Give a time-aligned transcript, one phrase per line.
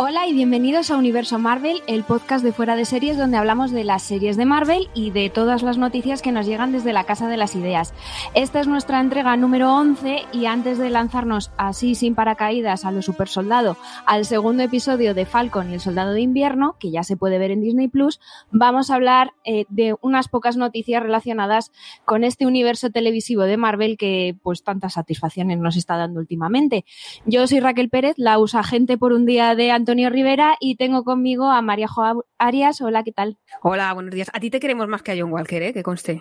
[0.00, 3.82] Hola y bienvenidos a Universo Marvel, el podcast de fuera de series donde hablamos de
[3.82, 7.26] las series de Marvel y de todas las noticias que nos llegan desde la Casa
[7.26, 7.92] de las Ideas.
[8.32, 13.02] Esta es nuestra entrega número 11 y antes de lanzarnos así sin paracaídas a lo
[13.02, 13.76] super soldado
[14.06, 17.50] al segundo episodio de Falcon y el Soldado de Invierno, que ya se puede ver
[17.50, 18.20] en Disney Plus,
[18.52, 21.72] vamos a hablar eh, de unas pocas noticias relacionadas
[22.04, 26.84] con este universo televisivo de Marvel que pues tantas satisfacciones nos está dando últimamente.
[27.26, 31.50] Yo soy Raquel Pérez, la usagente por un día de Antonio Rivera y tengo conmigo
[31.50, 32.82] a María Jo Arias.
[32.82, 33.38] Hola, ¿qué tal?
[33.62, 34.28] Hola, buenos días.
[34.34, 35.72] A ti te queremos más que a John Walker, ¿eh?
[35.72, 36.20] que conste.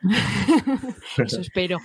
[1.22, 1.76] Eso espero.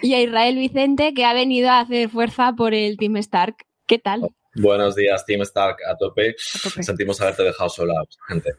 [0.00, 3.56] Y a Israel Vicente, que ha venido a hacer fuerza por el Team Stark.
[3.88, 4.28] ¿Qué tal?
[4.54, 6.36] Buenos días, Team Stark, a tope.
[6.54, 6.84] A tope.
[6.84, 7.94] Sentimos haberte dejado sola,
[8.28, 8.52] gente.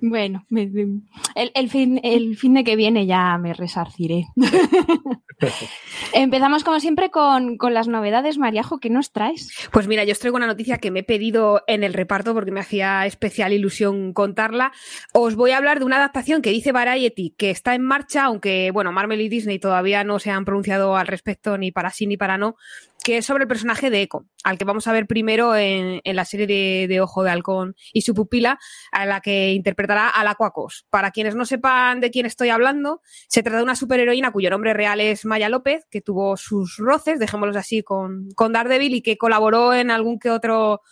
[0.00, 4.26] Bueno, el, el, fin, el fin de que viene ya me resarciré.
[6.12, 9.50] Empezamos como siempre con, con, las novedades, Mariajo, ¿qué nos traes?
[9.72, 12.50] Pues mira, yo os traigo una noticia que me he pedido en el reparto porque
[12.50, 14.72] me hacía especial ilusión contarla.
[15.12, 18.70] Os voy a hablar de una adaptación que dice Variety que está en marcha, aunque
[18.70, 22.16] bueno, Marvel y Disney todavía no se han pronunciado al respecto ni para sí ni
[22.16, 22.56] para no,
[23.02, 26.16] que es sobre el personaje de Echo, al que vamos a ver primero en, en
[26.16, 28.58] la serie de, Ojo de Halcón y su pupila,
[28.92, 30.86] a la que interpretará a la Cuacos.
[30.90, 34.74] Para quienes no sepan de quién estoy hablando, se trata de una superheroína cuyo nombre
[34.74, 39.16] real es Maya López, que tuvo sus roces, dejémoslos así, con, con Daredevil y que
[39.16, 40.82] colaboró en algún que otro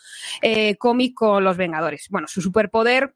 [0.42, 2.06] eh, cómic con los Vengadores.
[2.10, 3.14] Bueno, su superpoder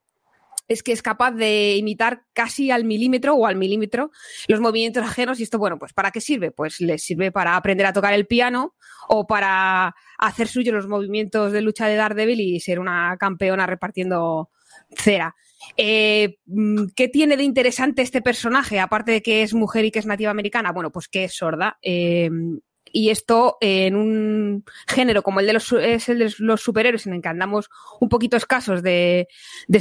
[0.70, 4.12] es que es capaz de imitar casi al milímetro o al milímetro
[4.46, 6.52] los movimientos ajenos y esto, bueno, pues ¿para qué sirve?
[6.52, 8.76] Pues les sirve para aprender a tocar el piano
[9.08, 14.48] o para hacer suyo los movimientos de lucha de Daredevil y ser una campeona repartiendo
[14.96, 15.34] cera.
[15.76, 16.38] Eh,
[16.94, 18.78] ¿Qué tiene de interesante este personaje?
[18.78, 21.78] Aparte de que es mujer y que es nativa americana, bueno, pues que es sorda.
[21.82, 22.30] Eh,
[22.92, 27.14] y esto en un género como el de los, es el de los superhéroes, en
[27.14, 27.70] el que andamos
[28.00, 29.28] un poquito escasos de,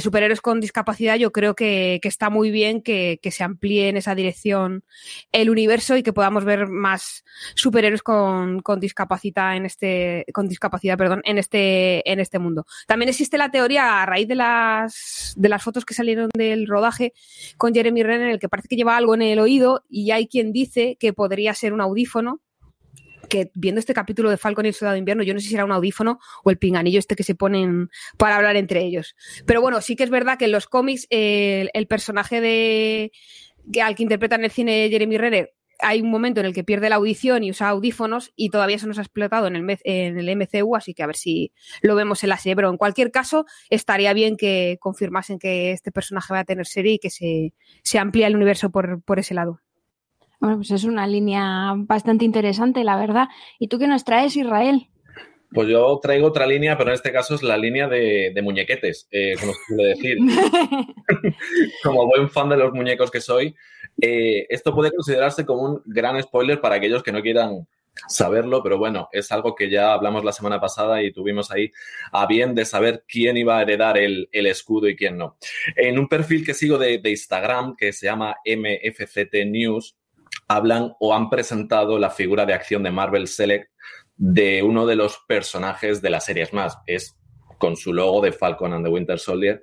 [0.00, 4.16] superhéroes con discapacidad, yo creo que, está muy bien que, que, se amplíe en esa
[4.16, 4.84] dirección
[5.30, 10.98] el universo y que podamos ver más superhéroes con, con discapacidad en este, con discapacidad,
[10.98, 12.66] perdón, en este, en este mundo.
[12.86, 17.12] También existe la teoría a raíz de las, de las fotos que salieron del rodaje
[17.56, 20.26] con Jeremy Renner, en el que parece que lleva algo en el oído y hay
[20.26, 22.40] quien dice que podría ser un audífono
[23.30, 25.54] que viendo este capítulo de Falcon y el Soldado de Invierno, yo no sé si
[25.54, 29.16] era un audífono o el pinganillo este que se ponen para hablar entre ellos.
[29.46, 33.12] Pero bueno, sí que es verdad que en los cómics el, personaje de
[33.72, 36.62] que, al que interpreta en el cine Jeremy Renner hay un momento en el que
[36.64, 40.18] pierde la audición y usa audífonos y todavía eso nos ha explotado en el, en
[40.18, 42.54] el MCU, así que a ver si lo vemos en la serie.
[42.54, 46.94] Pero en cualquier caso, estaría bien que confirmasen que este personaje va a tener serie
[46.94, 49.60] y que se, se amplía el universo por, por ese lado.
[50.40, 53.28] Bueno, pues es una línea bastante interesante, la verdad.
[53.58, 54.88] ¿Y tú qué nos traes, Israel?
[55.52, 59.08] Pues yo traigo otra línea, pero en este caso es la línea de, de muñequetes,
[59.10, 60.18] eh, como se suele decir.
[61.82, 63.54] como buen fan de los muñecos que soy,
[64.00, 67.66] eh, esto puede considerarse como un gran spoiler para aquellos que no quieran
[68.08, 71.72] saberlo, pero bueno, es algo que ya hablamos la semana pasada y tuvimos ahí
[72.12, 75.36] a bien de saber quién iba a heredar el, el escudo y quién no.
[75.76, 79.96] En un perfil que sigo de, de Instagram, que se llama MFCT News,
[80.50, 83.70] hablan o han presentado la figura de acción de Marvel Select
[84.16, 86.42] de uno de los personajes de la serie.
[86.42, 87.16] Es más, es
[87.58, 89.62] con su logo de Falcon and the Winter Soldier.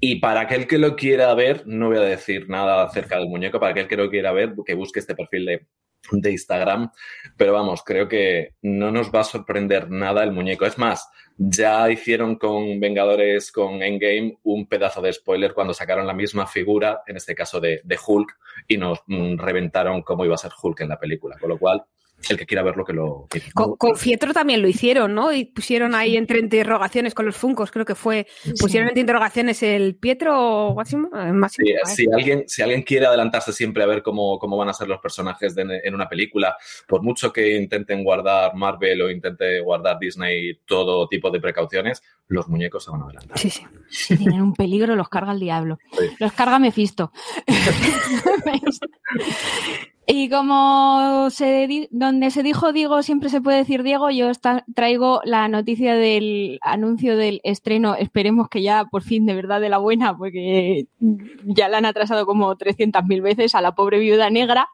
[0.00, 3.60] Y para aquel que lo quiera ver, no voy a decir nada acerca del muñeco,
[3.60, 5.66] para aquel que lo quiera ver, que busque este perfil de,
[6.10, 6.90] de Instagram.
[7.36, 10.66] Pero vamos, creo que no nos va a sorprender nada el muñeco.
[10.66, 16.14] Es más, ya hicieron con Vengadores, con Endgame, un pedazo de spoiler cuando sacaron la
[16.14, 20.38] misma figura, en este caso de, de Hulk, y nos mm, reventaron cómo iba a
[20.38, 21.36] ser Hulk en la película.
[21.38, 21.84] Con lo cual,
[22.30, 25.32] el que quiera verlo que lo Con, Fietro también lo hicieron, ¿no?
[25.32, 28.26] Y pusieron ahí entre interrogaciones con los Funcos, creo que fue.
[28.60, 31.10] Pusieron entre interrogaciones el Pietro Máximo.
[31.48, 34.88] Sí, si, alguien, si alguien quiere adelantarse siempre a ver cómo, cómo van a ser
[34.88, 36.56] los personajes en una película,
[36.86, 42.48] por mucho que intenten guardar Marvel o intente guardar Disney todo tipo de precauciones, los
[42.48, 43.38] muñecos se van a adelantar.
[43.38, 43.64] Sí, sí.
[43.88, 45.78] Si tienen un peligro, los carga el diablo.
[46.18, 47.12] Los carga Mephisto.
[50.06, 54.30] Y como se donde se dijo Diego, siempre se puede decir Diego, yo
[54.74, 59.70] traigo la noticia del anuncio del estreno, esperemos que ya por fin de verdad de
[59.70, 60.86] la buena, porque
[61.44, 64.68] ya la han atrasado como 300.000 veces a la pobre viuda negra,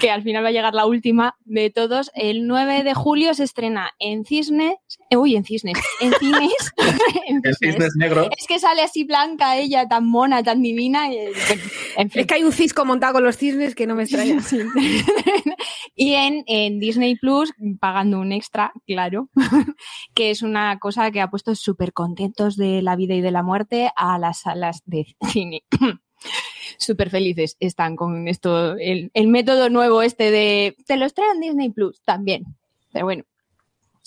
[0.00, 2.10] que al final va a llegar la última de todos.
[2.14, 4.76] El 9 de julio se estrena en Cisnes,
[5.10, 6.72] eh, uy, en Cisnes, en Cines.
[7.28, 8.30] en, Cisnes Negro.
[8.36, 11.10] Es que sale así blanca ella, tan mona, tan divina.
[11.12, 14.38] Es que hay un cisco montado con los cisnes que no me extraña.
[15.94, 19.28] y en, Disney Plus, pagando un extra, claro,
[20.14, 23.42] que es una cosa que ha puesto súper contentos de la vida y de la
[23.42, 25.64] muerte a las salas de cine.
[26.78, 32.02] Súper felices están con esto, el, método nuevo este de te lo en Disney Plus
[32.02, 32.44] también.
[32.92, 33.24] Pero bueno,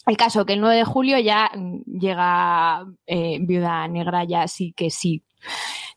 [0.07, 1.51] el caso que el 9 de julio ya
[1.85, 5.23] llega eh, Viuda Negra, ya sí que sí.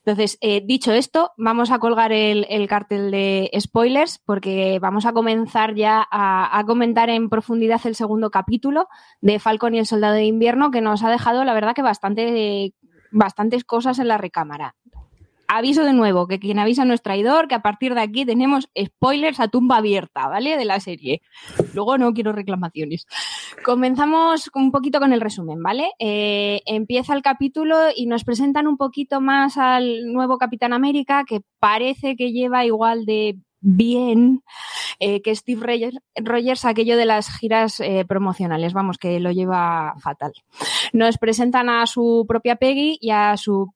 [0.04, 5.75] Entonces, eh, dicho esto, vamos a colgar el, cartel de spoilers porque vamos a comenzar
[5.75, 8.88] ya a, comentar en profundidad el segundo capítulo
[9.20, 12.75] de Falcon y el Soldado de Invierno que nos ha dejado, la verdad, que bastante,
[13.10, 14.75] bastantes cosas en la recámara
[15.50, 18.69] aviso de nuevo que quien avisa no es traidor, que a partir de aquí tenemos
[18.79, 20.56] spoilers a tumba abierta, ¿vale?
[20.56, 21.23] De la serie.
[21.75, 23.06] Luego no quiero reclamaciones.
[23.64, 25.91] Comenzamos un poquito con el resumen, ¿vale?
[25.99, 31.41] Eh, empieza el capítulo y nos presentan un poquito más al nuevo Capitán América, que
[31.58, 34.43] parece que lleva igual de bien
[35.00, 35.79] eh, que Steve
[36.17, 40.32] Rogers, aquello de las giras eh, promocionales, vamos, que lo lleva fatal.
[40.93, 43.73] Nos presentan a su propia Peggy y a su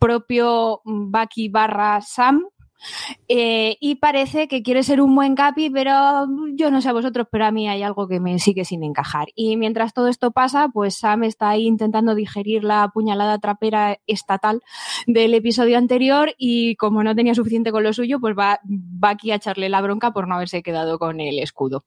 [0.00, 2.46] propio Bucky barra Sam.
[3.28, 7.26] Eh, y parece que quiere ser un buen capi, pero yo no sé a vosotros,
[7.30, 9.28] pero a mí hay algo que me sigue sin encajar.
[9.34, 14.62] Y mientras todo esto pasa, pues Sam está ahí intentando digerir la puñalada trapera estatal
[15.06, 19.30] del episodio anterior y como no tenía suficiente con lo suyo, pues va, va aquí
[19.30, 21.84] a echarle la bronca por no haberse quedado con el escudo.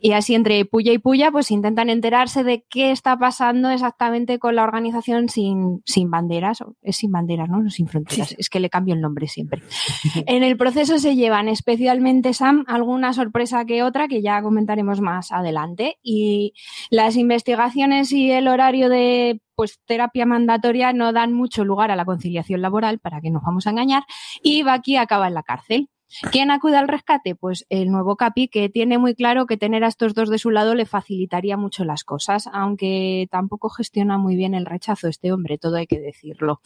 [0.00, 4.56] Y así entre puya y puya, pues intentan enterarse de qué está pasando exactamente con
[4.56, 6.62] la organización sin, sin banderas.
[6.82, 7.68] Es sin banderas, ¿no?
[7.70, 8.34] Sin fronteras.
[8.38, 9.62] Es que le cambio el nombre siempre.
[10.26, 15.32] en el proceso se llevan especialmente, Sam, alguna sorpresa que otra que ya comentaremos más
[15.32, 15.98] adelante.
[16.02, 16.54] Y
[16.90, 22.04] las investigaciones y el horario de pues terapia mandatoria no dan mucho lugar a la
[22.04, 24.04] conciliación laboral, para que nos vamos a engañar,
[24.42, 25.88] y aquí acaba en la cárcel.
[26.30, 27.34] ¿Quién acude al rescate?
[27.34, 30.50] Pues el nuevo Capi, que tiene muy claro que tener a estos dos de su
[30.50, 35.58] lado le facilitaría mucho las cosas, aunque tampoco gestiona muy bien el rechazo este hombre,
[35.58, 36.60] todo hay que decirlo.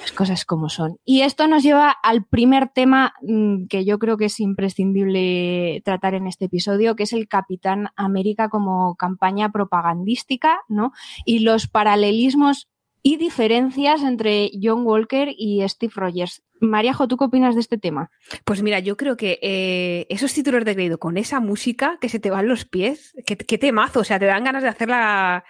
[0.00, 0.98] Las cosas como son.
[1.04, 6.14] Y esto nos lleva al primer tema mm, que yo creo que es imprescindible tratar
[6.14, 10.92] en este episodio, que es el Capitán América como campaña propagandística, ¿no?
[11.24, 12.68] Y los paralelismos
[13.06, 16.42] y diferencias entre John Walker y Steve Rogers.
[16.60, 18.10] Mariajo, ¿tú qué opinas de este tema?
[18.44, 22.18] Pues mira, yo creo que eh, esos títulos de crédito con esa música que se
[22.18, 25.44] te van los pies, qué, temazo, o sea, te dan ganas de hacer la,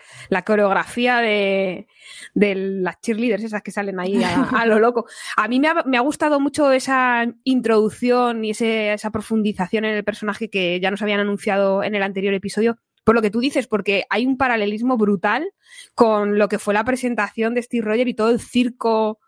[0.44, 1.86] coreografía de,
[2.34, 5.06] las cheerleaders esas que salen ahí a, lo loco.
[5.38, 10.78] A mí me ha, gustado mucho esa introducción y esa profundización en el personaje que
[10.78, 14.26] ya nos habían anunciado en el anterior episodio, por lo que tú dices, porque hay
[14.26, 15.52] un paralelismo brutal
[15.94, 19.20] con lo que fue la presentación de Steve Rogers y todo el circo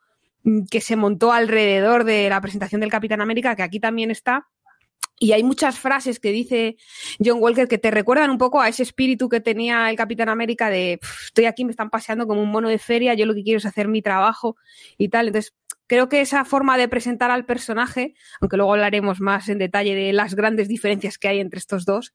[0.43, 4.49] mm, que se montó alrededor de la presentación del Capitán América, que aquí también está.
[5.21, 6.77] Y hay muchas frases que dice
[7.25, 10.71] John Walker que te recuerdan un poco a ese espíritu que tenía el Capitán América
[10.71, 13.59] de estoy aquí, me están paseando como un mono de feria, yo lo que quiero
[13.59, 14.57] es hacer mi trabajo
[14.97, 15.29] y tal.
[15.29, 15.55] Entonces,
[15.89, 20.13] creo que esa forma de presentar al personaje, aunque luego hablaremos más en detalle de
[20.13, 22.15] las grandes diferencias que hay entre estos dos,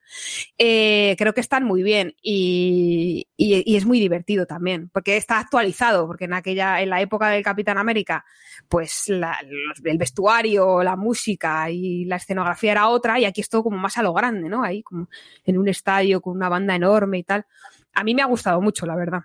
[0.58, 6.25] eh, creo que están muy bien y, es muy divertido también, porque está actualizado, porque
[6.25, 8.24] en aquella, en la época del Capitán América,
[8.70, 13.77] pues el vestuario, la música y la escenografía era otra, y aquí es todo como
[13.77, 14.63] más a lo grande, ¿no?
[14.63, 15.10] Ahí como
[15.44, 17.46] en un estadio con una banda enorme y tal.
[17.94, 19.22] A mí me ha gustado mucho, la verdad.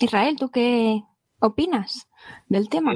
[0.00, 1.02] Israel, ¿tú qué
[1.40, 2.08] opinas
[2.48, 2.94] del tema?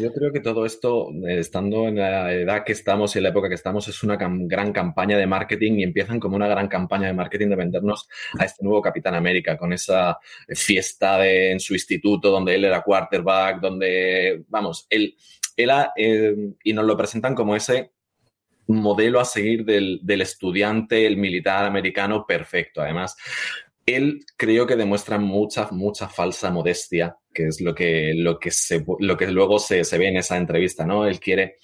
[0.00, 3.28] Yo creo que todo esto, eh, estando en la edad que estamos y en la
[3.28, 7.06] época que estamos, es una gran campaña de marketing y empiezan como una gran campaña
[7.06, 8.08] de marketing de vendernos
[8.38, 13.60] a este nuevo Capitán América con esa fiesta en su instituto donde él era quarterback,
[13.60, 15.14] donde, vamos, él,
[15.56, 16.34] él eh,
[16.64, 17.92] y nos lo presentan como ese
[18.68, 22.80] modelo a seguir del estudiante, el militar americano perfecto.
[22.82, 23.16] Además,
[23.94, 28.50] él creo que demuestra mucha, mucha falsa modestia, que es lo que, lo que,
[28.98, 31.06] lo que luego se, se, ve en esa entrevista, ¿no?
[31.06, 31.56] Él quiere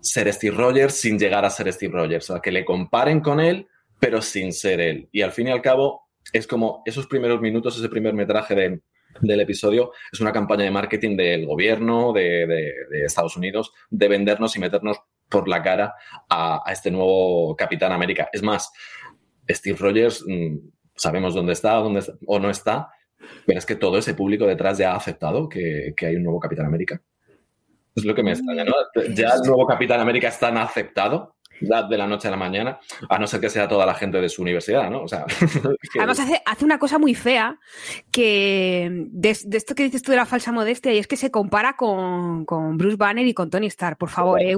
[0.00, 3.40] ser Steve Rogers sin llegar a ser Steve Rogers, o sea, que le comparen con
[3.40, 5.08] él, pero sin ser él.
[5.12, 8.80] Y al fin y al cabo, es como esos primeros minutos, ese primer metraje de,
[9.20, 14.56] del episodio, es una campaña de marketing del gobierno de, de, Estados Unidos de vendernos
[14.56, 14.98] y meternos
[15.28, 15.94] por la cara
[16.28, 18.28] a, a este nuevo Capitán América.
[18.32, 18.70] Es más,
[19.48, 20.56] Steve Rogers mm,
[20.94, 22.90] sabemos dónde está, dónde o no está,
[23.46, 26.66] pero es que todo ese público detrás ya ha aceptado que, hay un nuevo Capitán
[26.66, 27.00] América.
[27.94, 28.72] Es lo que me extraña, ¿no?
[29.14, 33.26] Ya el nuevo Capitán América está aceptado de la noche a la mañana, a no
[33.26, 35.02] ser que sea toda la gente de su universidad, ¿no?
[35.02, 35.24] O sea,
[35.96, 37.58] Además, hace, hace, una cosa muy fea
[38.10, 41.76] que de, esto que dices tú de la falsa modestia, y es que se compara
[41.76, 44.40] con, con Bruce Banner y con Tony Stark, por favor.
[44.40, 44.56] ¿eh?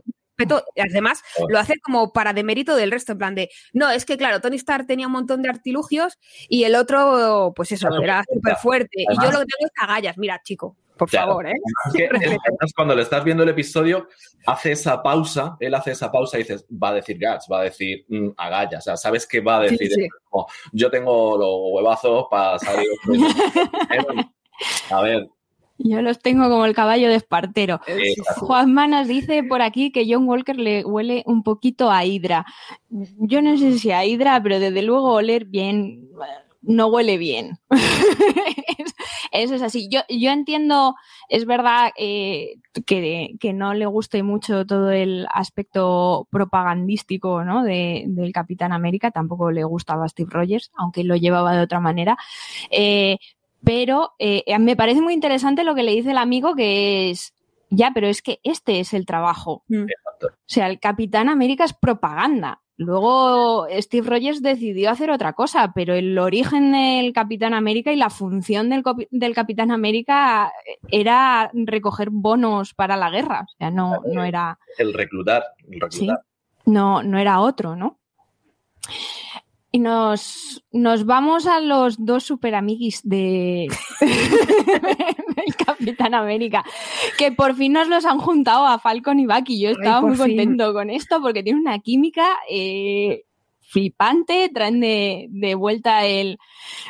[0.76, 4.40] Además lo hace como para demérito del resto, en plan de, no, es que claro,
[4.40, 9.02] Tony Stark tenía un montón de artilugios y el otro, pues eso, era súper fuerte.
[9.02, 10.76] y yo lo que tengo es agallas, mira, chico.
[10.96, 11.54] Por favor, ¿eh?
[12.76, 14.08] cuando le estás viendo el episodio,
[14.46, 17.64] hace esa pausa, él hace esa pausa y dices, va a decir Gats, va a
[17.64, 19.90] decir mm, agallas, o sea, sabes que va a decir,
[20.72, 22.86] yo tengo los huevazos para salir.
[24.90, 25.28] a ver,
[25.78, 27.80] yo los tengo como el caballo de Espartero.
[28.36, 32.46] Juan Manas dice por aquí que John Walker le huele un poquito a Hydra.
[32.88, 36.08] Yo no sé si a Hydra, pero desde luego oler bien
[36.66, 37.58] no huele bien.
[39.32, 39.88] Eso es así.
[39.88, 40.94] Yo, yo entiendo,
[41.28, 47.64] es verdad eh, que, que, no le guste mucho todo el aspecto propagandístico ¿no?
[47.64, 52.16] de, del Capitán América, tampoco le gustaba Steve Rogers, aunque lo llevaba de otra manera.
[52.70, 53.18] Eh,
[53.64, 57.34] pero eh, me parece muy interesante lo que le dice el amigo, que es,
[57.70, 59.64] ya, pero es que este es el trabajo.
[59.68, 59.86] Mm.
[60.22, 62.60] O sea, el Capitán América es propaganda.
[62.76, 68.10] Luego Steve Rogers decidió hacer otra cosa, pero el origen del Capitán América y la
[68.10, 70.52] función del, del Capitán América
[70.90, 73.46] era recoger bonos para la guerra.
[73.48, 74.58] O sea, no, no era.
[74.76, 75.44] El reclutar.
[75.70, 76.22] El reclutar.
[76.66, 78.00] no, no era otro, ¿no?
[79.74, 83.66] Y nos, nos vamos a los dos super amiguis de
[84.00, 86.64] del Capitán América,
[87.18, 89.58] que por fin nos los han juntado a Falcon y Bucky.
[89.58, 93.24] Yo estaba muy contento con esto porque tiene una química eh,
[93.66, 96.38] flipante, traen de, de vuelta el,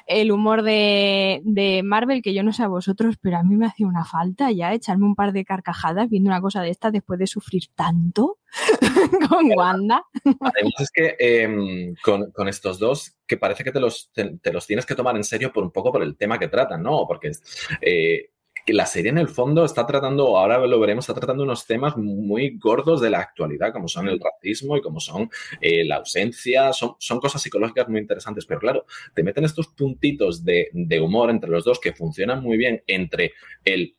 [0.06, 3.66] el humor de, de, Marvel, que yo no sé a vosotros, pero a mí me
[3.66, 7.18] hacía una falta ya echarme un par de carcajadas viendo una cosa de esta después
[7.18, 8.38] de sufrir tanto
[9.28, 10.04] con Wanda.
[10.24, 14.66] Además es que em, con, con, estos dos, que parece que te los, te, los
[14.66, 17.06] tienes que tomar en serio por un poco por el tema que tratan, ¿no?
[17.06, 17.32] Porque
[17.80, 18.30] eh,
[18.64, 21.96] que la serie en el fondo está tratando, ahora lo veremos, está tratando unos temas
[21.96, 25.30] muy gordos de la actualidad, como son el racismo y como son
[25.60, 30.44] eh, la ausencia, son, son cosas psicológicas muy interesantes, pero claro, te meten estos puntitos
[30.44, 33.32] de, de humor entre los dos que funcionan muy bien entre
[33.64, 33.96] el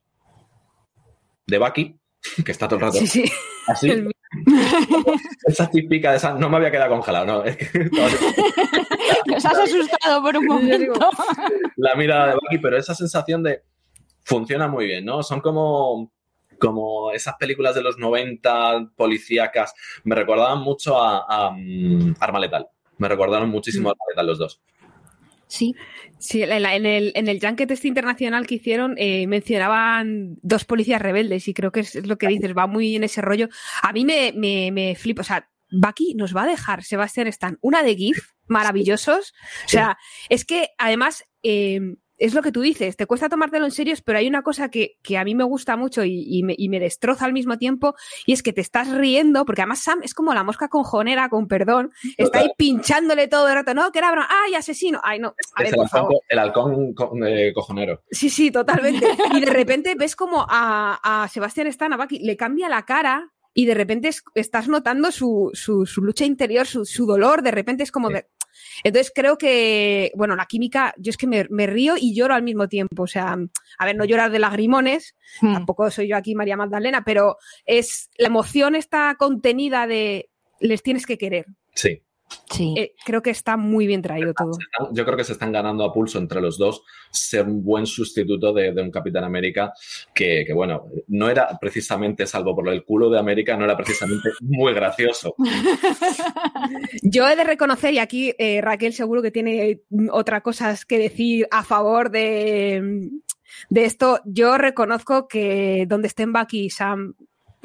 [1.45, 1.99] de Bucky,
[2.43, 3.31] que está todo el rato sí, sí.
[3.67, 3.91] así.
[5.45, 7.43] esa típica de esa, no me había quedado congelado, ¿no?
[7.45, 7.89] Es que,
[9.27, 10.99] Nos has asustado por un momento.
[11.77, 13.61] La mirada de Bucky, pero esa sensación de
[14.25, 15.23] funciona muy bien, ¿no?
[15.23, 16.11] Son como,
[16.59, 19.73] como esas películas de los 90 policíacas.
[20.03, 22.67] Me recordaban mucho a, mm, Arma Letal.
[22.97, 24.61] Me recordaron muchísimo a Arma Letal los dos.
[25.47, 25.75] Sí.
[26.17, 31.47] Sí, en el, en el Junket este internacional que hicieron eh, mencionaban dos policías rebeldes
[31.47, 33.49] y creo que es, lo que dices, va muy en ese rollo.
[33.83, 37.59] A mí me, me, me flipa, o sea, Bucky nos va a dejar, Sebastián Stan,
[37.61, 39.33] una de GIF maravillosos.
[39.65, 39.97] O sea,
[40.29, 41.79] es que además eh,
[42.17, 44.97] es lo que tú dices, te cuesta tomártelo en serio, pero hay una cosa que,
[45.17, 47.95] a mí me gusta mucho y, me, destroza al mismo tiempo,
[48.25, 51.47] y es que te estás riendo, porque además Sam es como la mosca conjonera, con
[51.47, 55.35] perdón, está ahí pinchándole todo el rato, no, que era broma, ay, asesino, ay, no.
[56.29, 56.93] el, halcón,
[57.27, 58.01] eh, cojonero.
[58.11, 59.07] Sí, sí, totalmente.
[59.33, 63.73] y de repente ves como a, Sebastián Stan, a le cambia la cara y de
[63.73, 65.51] repente estás notando su,
[65.97, 68.09] lucha interior, su, dolor, de repente es como...
[68.83, 72.67] Entonces creo que, bueno, la química, yo es que me, río y lloro al mismo
[72.67, 73.03] tiempo.
[73.03, 73.37] O sea,
[73.77, 75.53] a ver, no llorar de lagrimones, hmm.
[75.53, 81.05] tampoco soy yo aquí María Magdalena, pero es la emoción está contenida de les tienes
[81.05, 81.45] que querer.
[81.73, 82.01] Sí.
[82.49, 82.73] Sí.
[82.77, 84.51] Eh, creo que está muy bien traído todo.
[84.91, 88.53] Yo creo que se están ganando a pulso entre los dos ser un buen sustituto
[88.53, 89.73] de, un Capitán América
[90.13, 94.73] que, bueno, no era precisamente, salvo por el culo de América, no era precisamente muy
[94.73, 95.35] gracioso.
[97.03, 101.47] Yo he de reconocer, y aquí eh, Raquel seguro que tiene otras cosas que decir
[101.51, 103.09] a favor de,
[103.69, 107.15] de esto, yo reconozco que donde estén Bucky y Sam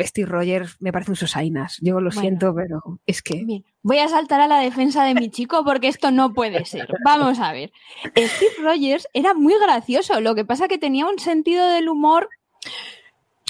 [0.07, 1.79] Steve Rogers me parece un sosainas.
[1.81, 3.63] Yo lo siento, pero es que.
[3.83, 6.89] Voy a saltar a la defensa de mi chico porque esto no puede ser.
[7.05, 7.73] Vamos a ver.
[8.17, 10.21] Steve Rogers era muy gracioso.
[10.21, 12.29] Lo que pasa que tenía un sentido del humor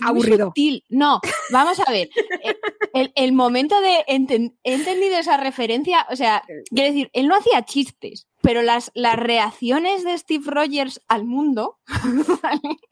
[0.02, 0.52] aburrido.
[0.88, 2.08] No, vamos a ver.
[3.14, 8.26] El, momento de he entendido esa referencia, o sea, quiero decir, él no hacía chistes,
[8.40, 11.78] pero las, las reacciones de Steve Rogers al mundo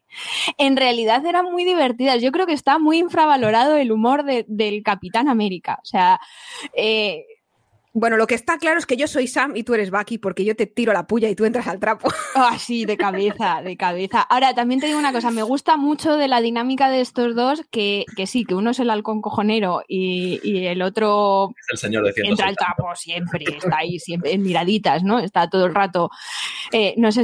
[0.57, 2.23] en realidad eran muy divertidas.
[2.23, 5.79] Yo creo que está muy infravalorado el humor del Capitán América.
[5.83, 6.21] O sea,
[6.75, 7.25] eh,
[7.95, 10.45] bueno, lo que está claro es que yo soy Sam y tú eres Bucky porque
[10.45, 12.09] yo te tiro la puya y tú entras al trapo.
[12.35, 14.21] Así, de cabeza, de cabeza.
[14.21, 17.62] Ahora, también te digo una cosa, me gusta mucho de la dinámica de estos dos,
[17.71, 22.49] que, sí, que uno es el halcón cojonero y, el otro es el señor entra
[22.49, 25.19] al trapo siempre, está ahí siempre en miraditas, ¿no?
[25.19, 26.11] Está todo el rato.
[26.73, 27.23] Eh, no sé,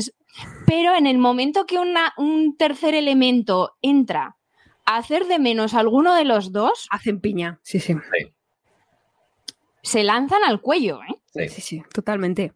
[0.66, 4.36] pero en el momento que un tercer elemento entra
[4.86, 6.86] a hacer de menos a alguno de los dos...
[6.90, 7.80] Hacen piña, sí.
[7.80, 7.96] sí
[9.84, 11.48] se lanzan al cuello, ¿eh?
[11.48, 12.52] Sí, sí, totalmente.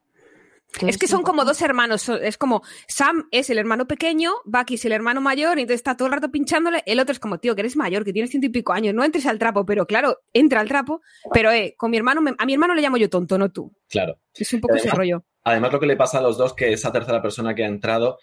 [0.86, 4.84] Es que son como dos hermanos, es como Sam es el hermano pequeño, Bucky es
[4.84, 7.54] el hermano mayor, y entonces está todo el rato pinchándole, el otro es como, tío,
[7.54, 10.20] que eres mayor, que tienes ciento y pico años, no entres al trapo, pero claro,
[10.32, 11.00] entra al trapo,
[11.32, 13.72] pero eh, con mi hermano, a mi hermano le llamo yo tonto, no tú.
[13.88, 14.18] Claro.
[14.34, 15.24] Es un poco ese rollo.
[15.44, 18.18] Además, lo que le pasa a los dos, que esa tercera persona que ha entrado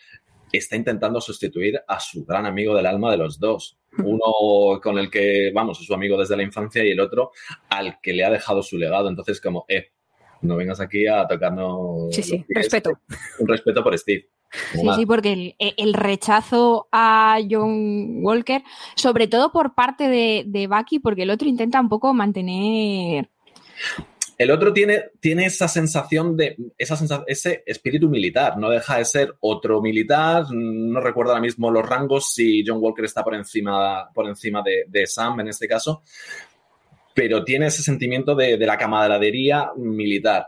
[0.51, 3.77] está intentando sustituir a su gran amigo del alma de los dos.
[3.97, 7.31] Uno con el que, vamos, es su amigo desde la infancia y el otro
[7.69, 9.09] al que le ha dejado su legado.
[9.09, 9.91] Entonces, como, eh,
[10.45, 12.13] no vengas aquí a tocarnos.
[12.15, 12.99] Sí, sí, respeto.
[13.39, 14.29] Un respeto por Steve.
[14.71, 18.63] Sí, sí, porque el, rechazo a John Walker,
[18.95, 23.29] sobre todo por parte de, de Bucky, porque el otro intenta un poco mantener
[24.37, 29.35] el otro tiene, tiene esa sensación de, esa ese espíritu militar, no deja de ser
[29.39, 34.27] otro militar, no recuerdo ahora mismo los rangos, si John Walker está por encima, por
[34.27, 36.03] encima de, Sam en este caso,
[37.15, 40.47] pero tiene ese sentimiento de, la camaradería militar.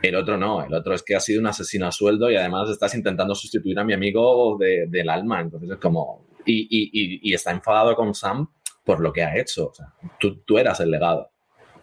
[0.00, 2.70] El otro no, el otro es que ha sido un asesino a sueldo y además
[2.70, 6.26] estás intentando sustituir a mi amigo del alma, entonces es como...
[6.46, 8.46] Y, está enfadado con Sam
[8.84, 11.30] por lo que ha hecho, o sea, tú, tú eras el legado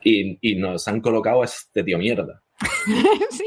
[0.03, 2.41] y, nos han colocado a este tío mierda.
[3.31, 3.45] sí.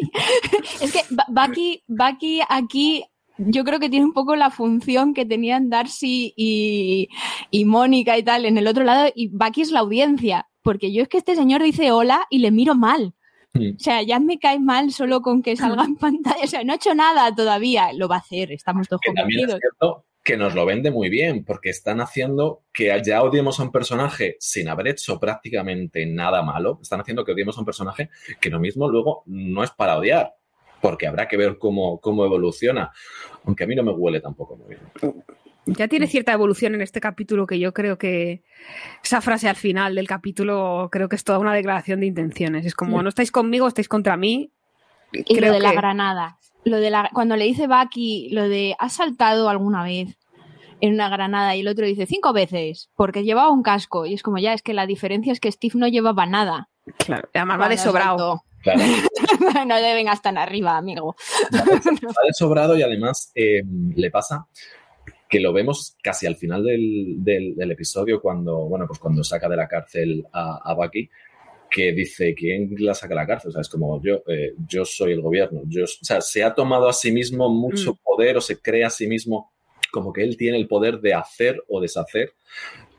[0.80, 3.04] Es que Bucky, aquí
[3.38, 7.08] yo creo que tiene un poco la función que tenían Darcy y,
[7.50, 11.03] y Mónica y tal en el otro lado, y Bucky es la audiencia, porque yo
[11.03, 13.14] es que este señor dice hola y le miro mal.
[13.55, 16.42] O sea, ya me cae mal solo con que salga en pantalla.
[16.42, 17.92] O sea, no ha hecho nada todavía.
[17.92, 19.61] Lo va a hacer, estamos todos convencidos
[20.24, 24.37] que nos lo vende muy bien, porque están haciendo que ya odiemos a un personaje
[24.40, 26.79] sin haber hecho prácticamente nada malo.
[26.81, 28.09] Están haciendo que odiemos a un personaje
[28.40, 30.33] que lo mismo luego no es para odiar,
[30.81, 32.90] porque habrá que ver cómo, cómo evoluciona.
[33.44, 35.24] Aunque a mí no me huele tampoco muy bien.
[35.66, 38.42] Ya tiene cierta evolución en este capítulo que yo creo que
[39.03, 42.66] esa frase al final del capítulo creo que es toda una declaración de intenciones.
[42.66, 44.50] Es como, no estáis conmigo, estáis contra mí.
[45.12, 48.74] Y creo lo de la granada lo de la, cuando le dice Bucky lo de
[48.79, 50.16] ¿has saltado alguna vez
[50.81, 51.55] en una granada?
[51.55, 54.07] Y el otro dice cinco veces, porque llevaba un casco.
[54.07, 56.68] Y es como ya, es que la diferencia es que Steve no llevaba nada.
[56.98, 58.42] Claro, además va de sobrado.
[58.62, 58.81] Claro.
[59.66, 61.16] no deben estar tan arriba, amigo.
[61.53, 63.62] Va de sobrado y además eh,
[63.94, 64.46] le pasa
[65.34, 69.56] que lo vemos casi al final del, del, episodio cuando, bueno, pues cuando saca de
[69.56, 71.10] la cárcel a, a Bucky
[71.68, 73.48] que dice, ¿quién la saca a la cárcel?
[73.48, 75.62] O sea, es como yo, eh, yo soy el gobierno.
[75.66, 77.98] Yo, o sea, se ha tomado a sí mismo mucho mm.
[78.04, 79.50] poder o se cree a sí mismo
[79.90, 82.34] como que él tiene el poder de hacer o deshacer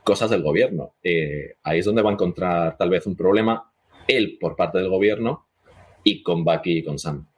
[0.04, 0.96] cosas del gobierno.
[1.04, 3.72] Eh, ahí es donde va a encontrar tal vez un problema
[4.10, 5.48] él por parte del gobierno
[6.04, 7.30] y con Bucky y con Sam.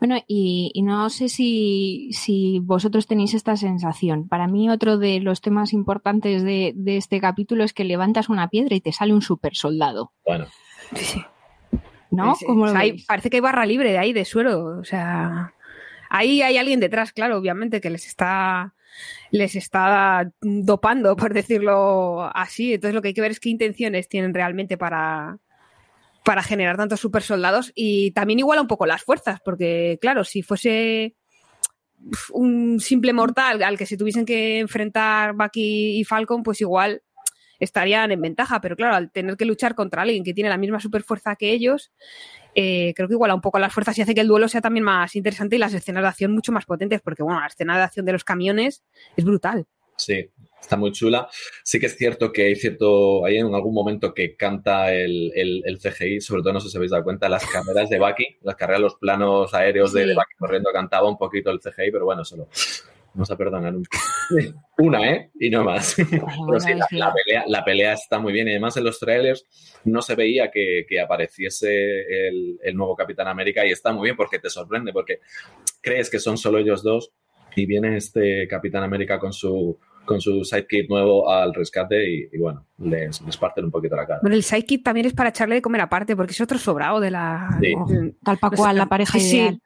[0.00, 4.28] Bueno, y, no sé si, si, vosotros tenéis esta sensación.
[4.28, 8.48] Para mí, otro de los temas importantes de, de este capítulo es que levantas una
[8.48, 10.12] piedra y te sale un super soldado.
[10.24, 10.46] Bueno.
[10.94, 11.24] Sí, sí.
[12.10, 12.34] ¿No?
[13.08, 14.78] parece que hay barra libre de ahí, de suero.
[14.78, 15.52] O sea,
[16.08, 18.74] ahí hay alguien detrás, claro, obviamente, que les está
[19.30, 22.74] les está dopando, por decirlo así.
[22.74, 25.38] Entonces lo que hay que ver es qué intenciones tienen realmente para,
[26.24, 30.42] para generar tantos super soldados y también iguala un poco las fuerzas, porque claro, si
[30.42, 31.16] fuese
[32.32, 37.02] un simple mortal al que se tuviesen que enfrentar Bucky y Falcon, pues igual
[37.58, 40.80] estarían en ventaja, pero claro, al tener que luchar contra alguien que tiene la misma
[40.80, 41.92] super fuerza que ellos,
[42.54, 44.84] eh, creo que iguala un poco las fuerzas y hace que el duelo sea también
[44.84, 47.84] más interesante y las escenas de acción mucho más potentes, porque bueno, la escena de
[47.84, 48.82] acción de los camiones
[49.16, 49.66] es brutal.
[49.96, 50.30] Sí,
[50.64, 51.28] está muy chula.
[51.62, 55.78] Sí que es cierto que hay cierto, hay en algún momento que canta el, el,
[55.78, 58.80] CGI, sobre todo no sé si habéis dado cuenta, las carreras de Bucky, las carreras,
[58.80, 62.48] los planos aéreos de, Bucky corriendo cantaba un poquito el CGI, pero bueno, solo
[63.12, 63.74] vamos a perdonar
[64.78, 65.30] una, ¿eh?
[65.38, 65.96] Y no más.
[66.90, 69.46] la, pelea, la, pelea, está muy bien y además en los trailers
[69.84, 74.16] no se veía que, que apareciese el, el nuevo Capitán América y está muy bien
[74.16, 75.20] porque te sorprende, porque
[75.80, 77.12] crees que son solo ellos dos
[77.54, 82.66] y viene este Capitán América con su con su sidekick nuevo al rescate y, bueno,
[82.78, 84.20] les, les, parten un poquito la cara.
[84.22, 87.10] Bueno, el sidekick también es para echarle de comer aparte, porque es otro sobrado de
[87.10, 87.58] la...
[88.22, 89.60] Tal pa' cual, la pareja ideal.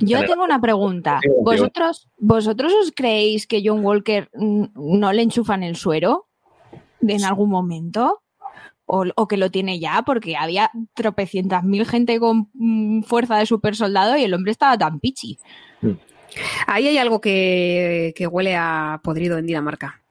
[0.00, 1.20] Yo tengo una pregunta.
[1.42, 6.26] ¿Vosotros, ¿Vosotros os creéis que John Walker no le enchufan el suero
[7.00, 8.22] en algún momento?
[8.90, 13.76] O, que lo tiene ya, porque había tropecientas mil gente con mm, fuerza de super
[13.76, 15.38] soldado y el hombre estaba tan pichi.
[16.66, 20.02] Ahí hay algo que, huele a podrido en Dinamarca.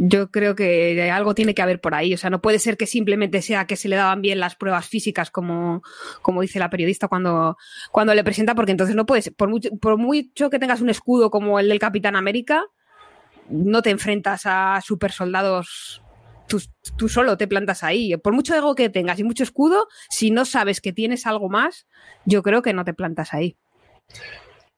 [0.00, 2.14] Yo creo que algo tiene que haber por ahí.
[2.14, 4.88] O sea, no puede ser que simplemente sea que se le daban bien las pruebas
[4.88, 5.82] físicas, como,
[6.22, 7.56] como dice la periodista cuando,
[7.90, 11.30] cuando le presenta, porque entonces no puedes, por mucho, por mucho que tengas un escudo
[11.30, 12.64] como el del Capitán América,
[13.48, 16.02] no te enfrentas a super soldados
[16.96, 18.16] tú, solo te plantas ahí.
[18.16, 21.86] Por mucho ego que tengas y mucho escudo, si no sabes que tienes algo más,
[22.24, 23.56] yo creo que no te plantas ahí.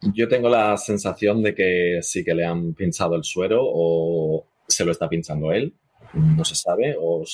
[0.02, 4.84] Yo tengo la sensación de que sí que le han pinchado el suero o se
[4.84, 5.74] lo está pinchando él,
[6.14, 7.24] no se sabe, o,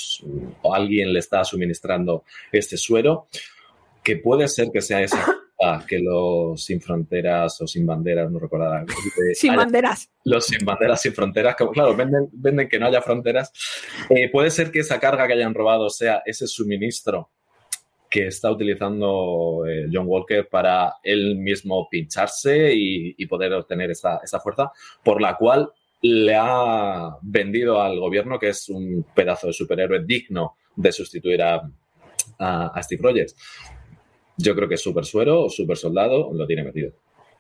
[0.73, 3.29] alguien le está suministrando este suero,
[4.03, 5.25] que puede ser que sea esa
[5.89, 8.85] que los sin fronteras o sin banderas, no recordará.
[9.35, 10.11] sin banderas.
[10.25, 13.53] Los sin banderas, sin fronteras, como, claro, venden, venden que no haya fronteras.
[14.11, 17.31] Eh, puede ser que esa carga que hayan robado sea ese suministro
[18.17, 24.73] que está utilizando eh, John Walker para él mismo pincharse y, poder obtener esa, fuerza,
[25.05, 25.69] por la cual
[26.01, 31.61] le ha vendido al gobierno que es un pedazo de superhéroe digno de sustituir a,
[32.39, 33.37] a Steve Rogers.
[34.39, 36.93] Yo creo que Super Suero o Super Soldado lo tiene metido.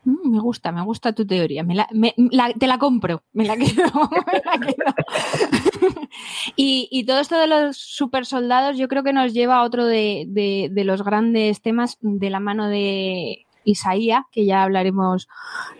[0.06, 1.66] Mm, me gusta, me gusta tu teoría.
[1.66, 3.90] te la compro, me la quedo.
[6.56, 10.70] y, todo esto de los super soldados, yo creo que nos lleva a otro de,
[10.72, 15.26] los grandes temas de la mano de Isaías, que ya hablaremos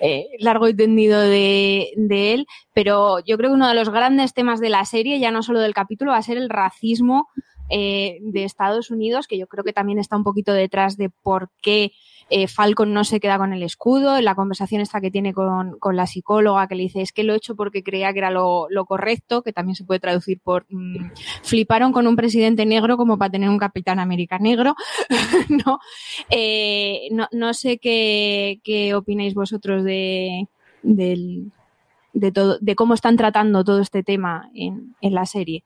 [0.01, 4.35] eh, largo y tendido de, de, él, pero yo creo que uno de los grandes
[4.35, 7.29] temas de la serie, ya no solo del capítulo, va a ser el racismo
[7.69, 11.51] eh, de Estados Unidos, que yo creo que también está un poquito detrás de por
[11.61, 11.91] qué
[12.29, 16.07] eh, Falcon no se queda con el escudo, la conversación esta que tiene con, la
[16.07, 19.43] psicóloga que le dice es que lo he hecho porque creía que era lo, correcto,
[19.43, 21.11] que también se puede traducir por mm,
[21.43, 24.75] fliparon con un presidente negro como para tener un capitán América negro,
[26.31, 27.29] eh, ¿no?
[27.31, 27.55] ¿no?
[27.55, 30.49] sé qué, qué opináis vosotros de,
[30.83, 35.63] de, todo, de cómo están tratando todo este tema en, en la serie.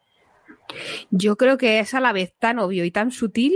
[1.10, 3.54] Yo creo que es a la vez tan obvio y tan sutil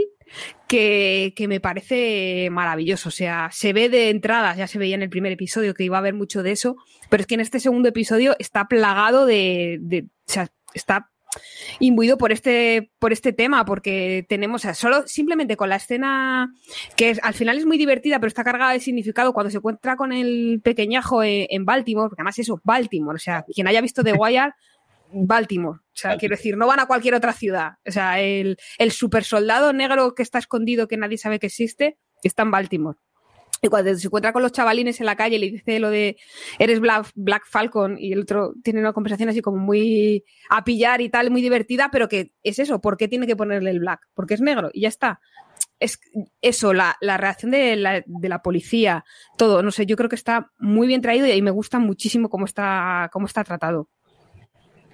[0.69, 3.09] que, me parece maravilloso.
[3.09, 5.97] O sea, se ve de entrada, ya se veía en el primer episodio que iba
[5.97, 6.77] a haber mucho de eso,
[7.11, 10.07] pero es que en este segundo episodio está plagado de.
[10.27, 11.11] o sea, está
[11.81, 16.53] imbuido por este, por este tema, porque tenemos, o sea, solo simplemente con la escena
[16.97, 20.13] que al final es muy divertida, pero está cargada de significado cuando se encuentra con
[20.13, 24.13] el pequeñajo en, en Baltimore, porque además eso, Baltimore, o sea, quien haya visto The
[24.13, 24.53] Wire
[25.13, 25.81] Baltimore.
[25.95, 27.75] O sea, quiero decir, no van a cualquier otra ciudad.
[27.87, 31.99] O sea, el, el super soldado negro que está escondido, que nadie sabe que existe,
[32.23, 32.99] está en Baltimore.
[33.65, 36.19] Y cuando se encuentra con los chavalines en la calle, le dice lo de
[36.59, 41.01] eres Black, Black, Falcon y el otro tiene una conversación así como muy a pillar
[41.01, 44.07] y tal, muy divertida, pero que es eso, ¿por qué tiene que ponerle el Black?
[44.13, 45.21] Porque es negro y ya está.
[45.81, 45.99] Es
[46.43, 49.05] eso, la, la reacción de la, de la, policía,
[49.39, 52.45] todo, no sé, yo creo que está muy bien traído y, me gusta muchísimo cómo
[52.45, 53.89] está, cómo está tratado.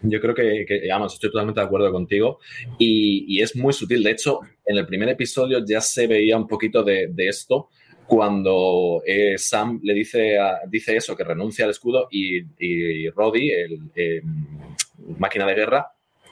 [0.02, 2.38] Yo creo que, que estoy totalmente de acuerdo contigo
[2.78, 4.02] y, es muy sutil.
[4.02, 7.68] De hecho, en el primer episodio ya se veía un poquito de, esto
[8.06, 10.36] cuando eh, Sam le dice,
[10.68, 14.20] dice eso, que renuncia al escudo y, y Roddy, el eh,
[15.18, 15.86] máquina de guerra,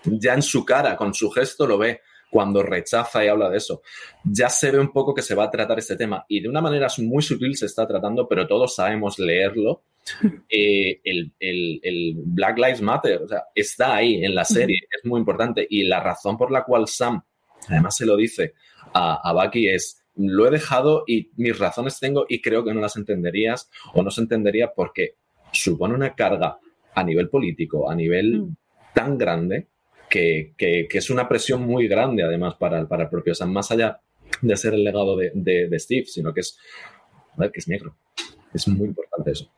[0.04, 3.82] ya en su cara, con su gesto, lo ve cuando rechaza y habla de eso.
[4.24, 6.60] Ya se ve un poco que se va a tratar este tema y de una
[6.60, 9.82] manera muy sutil se está tratando, pero todos sabemos leerlo.
[10.48, 15.04] Eh, el, el, el, Black Lives Matter, o sea, está ahí en la serie, es
[15.04, 15.66] muy importante.
[15.68, 17.22] Y la razón por la cual Sam,
[17.68, 18.54] además se lo dice
[18.94, 22.80] a, a Bucky, es lo he dejado y mis razones tengo y creo que no
[22.80, 25.16] las entenderías o no se entendería porque
[25.52, 26.58] supone una carga
[26.94, 28.56] a nivel político, a nivel mm.
[28.94, 29.68] tan grande
[30.08, 33.52] que, que, que, es una presión muy grande además para el, para el propio Sam,
[33.52, 34.00] más allá
[34.42, 36.58] de ser el legado de, de, de Steve, sino que es,
[37.36, 37.96] que es negro.
[38.52, 39.50] Es muy importante eso.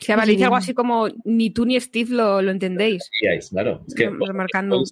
[0.00, 3.10] Se llama dice algo así como ni tú ni Steve lo, lo entendéis.
[3.12, 3.84] Sí, claro.
[3.86, 4.82] Es que remarcando.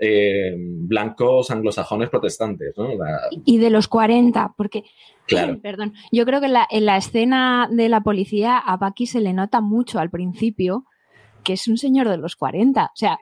[0.00, 2.94] Eh, blancos anglosajones protestantes, ¿no?
[2.96, 3.28] La...
[3.44, 4.84] Y de los 40, porque,
[5.26, 5.60] claro.
[5.60, 9.34] perdón, yo creo que la, en la escena de la policía a Bucky se le
[9.34, 10.86] nota mucho al principio
[11.44, 12.84] que es un señor de los 40.
[12.84, 13.18] O sea,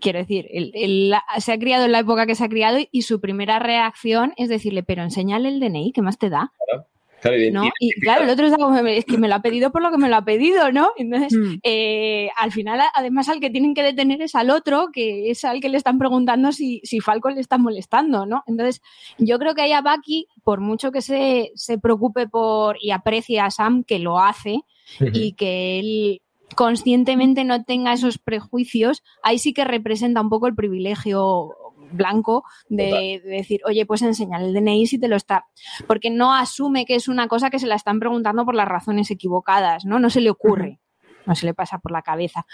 [0.00, 2.88] quiero decir, él, él, se ha criado en la época que se ha criado y,
[2.90, 6.52] y su primera reacción es decirle, pero enséñale el DNI, ¿qué más te da?
[6.66, 6.86] Claro.
[7.20, 7.64] Claro, y, ¿no?
[7.80, 9.98] y, claro, el otro está como, es que me lo ha pedido por lo que
[9.98, 10.90] me lo ha pedido, ¿no?
[10.96, 11.54] Entonces, mm.
[11.62, 15.60] eh, al final, además, al que tienen que detener es al otro, que es al
[15.60, 18.44] que le están preguntando si, si Falcon le está molestando, ¿no?
[18.46, 18.82] Entonces,
[19.18, 23.40] yo creo que ahí a Bucky, por mucho que se, se preocupe por y aprecie
[23.40, 24.60] a Sam, que lo hace,
[25.00, 25.10] uh -huh.
[25.14, 26.22] y que él
[26.54, 31.54] conscientemente no tenga esos prejuicios, ahí sí que representa un poco el privilegio
[31.92, 35.46] blanco de, de, decir, oye, pues enseñar el DNI si te lo está.
[35.86, 39.10] Porque no asume que es una cosa que se la están preguntando por las razones
[39.10, 39.98] equivocadas, ¿no?
[39.98, 40.80] No se le ocurre.
[41.26, 42.46] No se le pasa por la cabeza.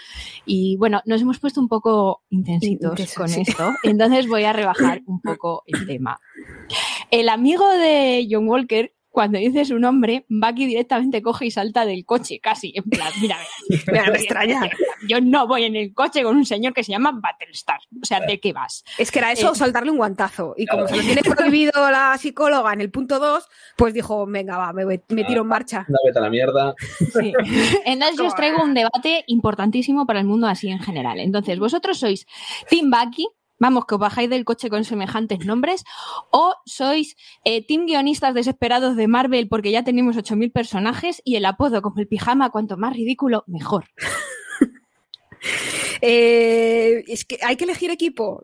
[0.47, 3.41] Y bueno, nos hemos puesto un poco intensitos Intenso, con sí.
[3.41, 6.17] esto, entonces voy a rebajar un poco el tema.
[7.11, 12.03] El amigo de John Walker cuando dice su nombre, Bucky directamente coge y salta del
[12.03, 12.73] coche, casi.
[12.75, 13.37] En plan, mira,
[13.69, 14.67] mira me extraña.
[15.07, 17.79] Yo no voy en el coche con un señor que se llama Battlestar.
[18.01, 18.83] O sea, ¿de qué vas?
[18.97, 20.55] Es que era eso, eh, saltarle un guantazo.
[20.57, 23.47] Y como se lo tiene prohibido la psicóloga en el punto 2,
[23.77, 25.85] pues dijo, venga, va, me, me tiro en marcha.
[25.87, 26.73] Una vete a la mierda.
[26.97, 27.33] Sí.
[27.85, 31.19] Entonces yo os traigo un debate importantísimo para el mundo así en general.
[31.19, 32.25] Entonces, vosotros sois
[32.67, 33.27] Team Bucky,
[33.63, 35.85] vamos, que os bajáis del coche con semejantes nombres,
[36.31, 37.15] o sois
[37.47, 41.99] eh, team guionistas desesperados de Marvel porque ya tenemos 8.000 personajes y el apodo como
[41.99, 43.85] el pijama, cuanto más ridículo, mejor.
[46.01, 48.43] eh, es que hay que elegir equipo.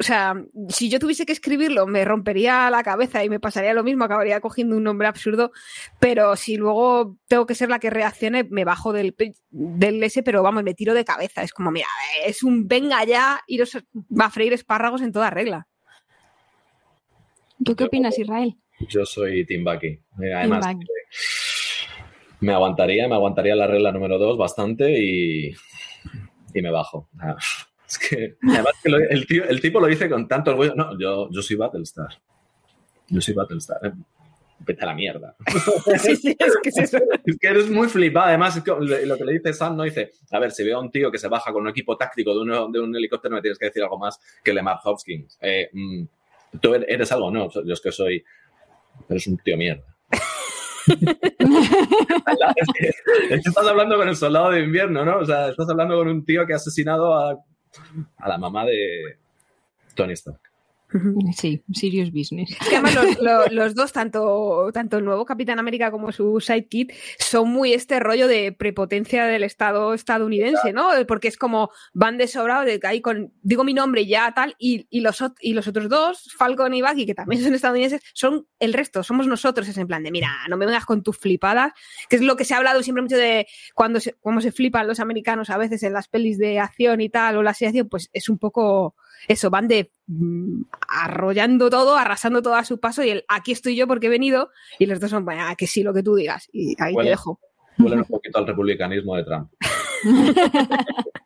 [0.00, 0.34] O sea,
[0.68, 4.40] si yo tuviese que escribirlo, me rompería la cabeza y me pasaría lo mismo, acabaría
[4.40, 5.50] cogiendo un nombre absurdo,
[5.98, 9.16] pero si luego tengo que ser la que reaccione, me bajo del,
[9.50, 11.42] del S, pero vamos, me tiro de cabeza.
[11.42, 11.88] Es como, mira,
[12.24, 15.66] es un venga ya, iros va a freír espárragos en toda regla.
[17.64, 18.56] ¿Tú qué opinas, Israel?
[18.88, 20.00] Yo soy Tim Bucky.
[20.16, 20.86] Además, Team Bucky.
[22.40, 25.48] me aguantaría, me aguantaría la regla número dos bastante y,
[26.54, 27.08] y me bajo.
[27.88, 30.74] Es que, además que lo, el, tío, el, tipo lo dice con tanto orgullo.
[30.74, 32.08] No, yo, yo soy Battlestar.
[33.08, 33.94] Yo soy Battlestar.
[34.60, 35.36] Vete a la mierda.
[35.98, 38.26] sí, sí, es, que es, es, que eres muy flipado.
[38.26, 41.10] Además, lo que le dice Sam, no dice, a ver, si veo a un tío
[41.10, 43.66] que se baja con un equipo táctico de, uno, de un helicóptero, me tienes que
[43.66, 45.38] decir algo más que Lemar Hopkins.
[45.40, 46.04] Eh, mm,
[46.60, 47.30] ¿Tú eres algo?
[47.30, 48.22] No, yo es que soy...
[49.08, 49.84] Eres un tío mierda.
[50.88, 55.18] es que, estás hablando con el soldado de invierno, ¿no?
[55.18, 57.38] O sea, estás hablando con un tío que ha asesinado a
[58.18, 59.18] a la mamá de
[59.94, 60.47] Tony Stark.
[61.36, 62.50] Sí, serious business.
[62.50, 66.40] Es que además los, los, los, dos, tanto, tanto el nuevo Capitán América como su
[66.40, 70.88] sidekick, son muy este rollo de prepotencia del Estado estadounidense, ¿no?
[71.06, 74.86] Porque es como van de sobrado, de ahí con, digo mi nombre ya tal, y,
[74.88, 78.72] y, los, y los otros dos, Falcon y Bucky, que también son estadounidenses, son el
[78.72, 81.72] resto, somos nosotros, es en plan de, mira, no me vengas con tus flipadas,
[82.08, 84.86] que es lo que se ha hablado siempre mucho de cuando se, cómo se flipan
[84.86, 88.08] los americanos a veces en las pelis de acción y tal, o la acción, pues
[88.12, 88.94] es un poco
[89.26, 93.76] eso, van de mm, arrollando todo, arrasando todo a su paso y el aquí estoy
[93.76, 96.48] yo porque he venido y los dos son, bueno, que sí, lo que tú digas
[96.52, 97.40] y ahí te dejo.
[97.78, 99.50] Huelen un poquito al republicanismo de Trump.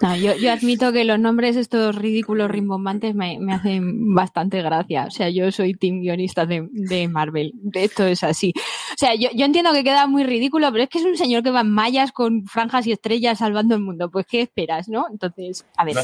[0.00, 5.06] No, yo, yo, admito que los nombres estos ridículos rimbombantes me, me, hacen bastante gracia.
[5.06, 7.52] O sea, yo soy team guionista de, de Marvel.
[7.72, 8.52] Esto es así.
[8.56, 11.42] O sea, yo, yo, entiendo que queda muy ridículo, pero es que es un señor
[11.42, 14.10] que va en mallas con franjas y estrellas salvando el mundo.
[14.10, 15.06] Pues, ¿qué esperas, no?
[15.10, 15.96] Entonces, a ver.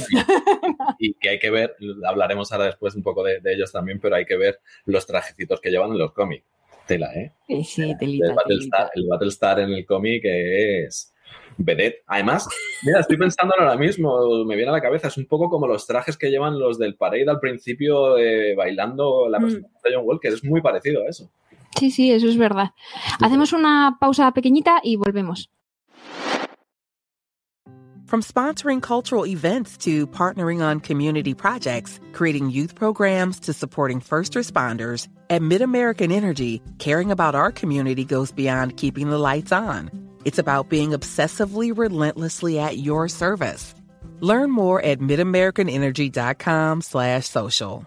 [0.99, 1.77] y, que hay que ver,
[2.07, 5.61] hablaremos ahora después un poco de, de, ellos también, pero hay que ver los trajecitos
[5.61, 6.45] que llevan en los cómics.
[6.87, 7.33] Tela, ¿eh?
[7.47, 11.15] Sí, sí, telita, el, Battlestar, el Battlestar en el cómic es
[11.65, 12.03] vedette.
[12.07, 12.49] Además,
[12.85, 15.87] mira, estoy pensando ahora mismo, me viene a la cabeza, es un poco como los
[15.87, 20.33] trajes que llevan los del parade al principio eh, bailando la presentación de John Walker.
[20.33, 21.31] Es muy parecido a eso.
[21.79, 22.71] Sí, sí, eso es verdad.
[23.23, 25.51] Hacemos una pausa pequeñita y volvemos.
[28.07, 34.35] From sponsoring cultural events to partnering on community projects, creating youth programs to supporting first
[34.35, 40.10] responders, at MidAmerican Energy, caring about our community goes beyond keeping the lights on.
[40.25, 43.75] It's about being obsessively relentlessly at your service.
[44.21, 47.87] Learn more at midamericanenergy.com slash social.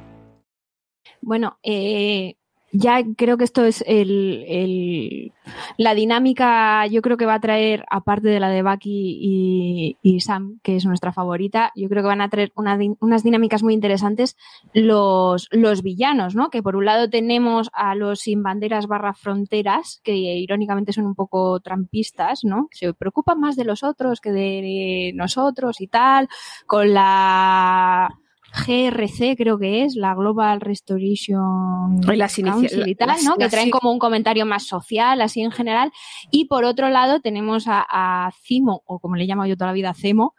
[1.21, 2.35] Bueno, eh,
[2.71, 5.33] ya creo que esto es el, el,
[5.77, 10.21] la dinámica, yo creo que va a traer, aparte de la de Bucky y, y
[10.21, 13.73] Sam, que es nuestra favorita, yo creo que van a traer una, unas dinámicas muy
[13.73, 14.37] interesantes
[14.73, 16.49] los, los villanos, ¿no?
[16.49, 21.15] Que por un lado tenemos a los sin banderas barra fronteras, que irónicamente son un
[21.15, 22.69] poco trampistas, ¿no?
[22.71, 26.29] Se preocupan más de los otros que de nosotros y tal,
[26.67, 28.09] con la
[28.53, 33.35] GRC creo que es, la Global Restoration las Council y tal, las- ¿no?
[33.35, 35.91] Que traen como un comentario más social, así en general.
[36.31, 39.73] Y por otro lado tenemos a, a Cimo, o como le llamo yo toda la
[39.73, 40.33] vida, Cemo,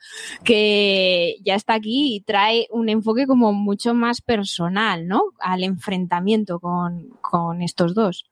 [0.45, 5.23] que ya está aquí y trae un enfoque como mucho más personal, ¿no?
[5.41, 8.27] Al enfrentamiento con, con estos dos.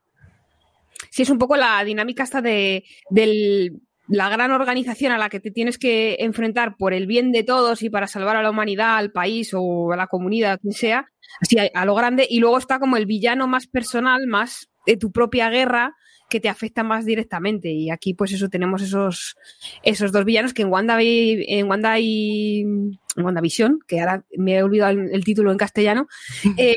[1.10, 5.40] Sí, es un poco la dinámica esta de del- la gran organización a la que
[5.40, 8.96] te tienes que enfrentar por el bien de todos y para salvar a la humanidad,
[8.96, 11.06] al país o a la comunidad, quien sea,
[11.40, 12.26] así a, a lo grande.
[12.28, 15.94] Y luego está como el villano más personal, más de tu propia guerra,
[16.30, 17.70] que te afecta más directamente.
[17.70, 19.36] Y aquí, pues eso, tenemos esos,
[19.82, 24.54] esos dos villanos que en Wanda, y- en Wanda y en WandaVision, que ahora me
[24.54, 26.06] he olvidado el, el título en castellano,
[26.56, 26.74] eh,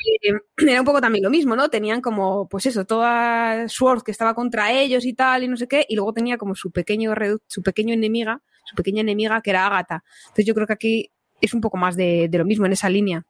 [0.57, 1.69] era un poco también lo mismo, ¿no?
[1.69, 5.67] Tenían como, pues eso, toda Sword que estaba contra ellos y tal, y no sé
[5.67, 7.13] qué, y luego tenía como su pequeño,
[7.47, 10.03] su pequeño enemiga, su pequeña enemiga que era Agatha.
[10.23, 12.89] Entonces yo creo que aquí es un poco más de, de lo mismo en esa
[12.89, 13.25] línea.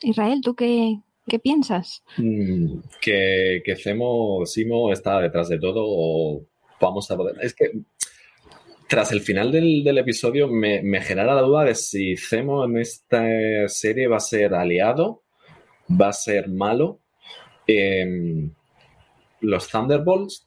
[0.00, 2.02] Israel, ¿tú qué, qué piensas?
[2.16, 6.46] Mm, que, que Cemo, Simo está detrás de todo o
[6.80, 7.36] vamos a poder...
[7.40, 7.70] Es que
[8.88, 12.78] tras el final del, del episodio me, me genera la duda de si Cemo en
[12.78, 13.22] esta
[13.68, 15.22] serie va a ser aliado,
[15.88, 17.00] va a ser malo.
[17.66, 18.50] Em,
[19.40, 20.46] los Thunderbolts,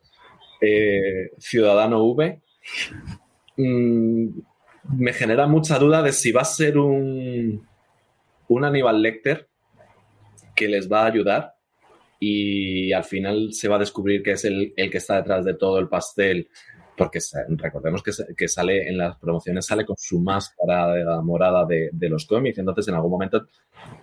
[0.60, 2.42] eh, Ciudadano V,
[3.58, 4.28] mm,
[4.98, 7.68] me genera mucha duda de si va a ser un,
[8.48, 9.51] un Aníbal Lecter
[10.62, 11.56] que les va a ayudar
[12.20, 15.56] y al final se va a descubrir que es el, el que está detrás de
[15.56, 16.50] todo el pastel,
[16.96, 17.18] porque
[17.58, 21.90] recordemos que, que sale en las promociones, sale con su máscara de la morada de,
[21.92, 23.48] de los cómics, entonces en algún momento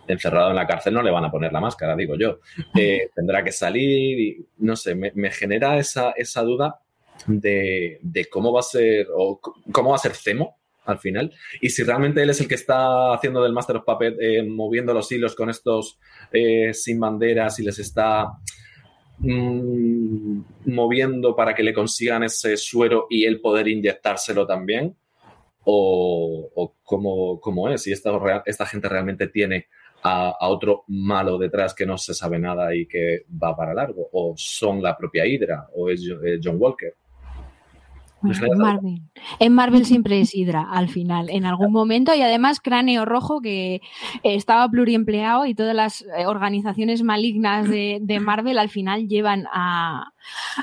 [0.09, 2.41] encerrado en la cárcel no le van a poner la máscara, digo yo.
[2.77, 6.81] Eh, tendrá que salir y no sé, me, me genera esa, esa duda
[7.29, 11.33] de, de cómo va a ser o cómo va a ser Cemo al final.
[11.61, 14.95] Y si realmente él es el que está haciendo del Master of Puppet eh, moviendo
[14.95, 15.99] los hilos con estos
[16.33, 18.33] eh, sin banderas y les está
[19.19, 24.97] mm, moviendo para que le consigan ese suero y él poder inyectárselo también
[25.65, 27.83] o, o cómo, cómo es.
[27.83, 28.11] Si esta,
[28.47, 29.67] esta gente realmente tiene
[30.03, 34.09] a, a otro malo detrás que no se sabe nada y que va para largo
[34.13, 36.95] o son la propia Hydra o es eh, John Walker
[38.21, 39.03] Bueno, Israel, en Marvel.
[39.39, 43.81] En Marvel siempre es Hydra al final, en algún momento, y además Cráneo Rojo, que
[44.23, 50.13] estaba pluriempleado y todas las eh, organizaciones malignas de, de Marvel al final llevan a,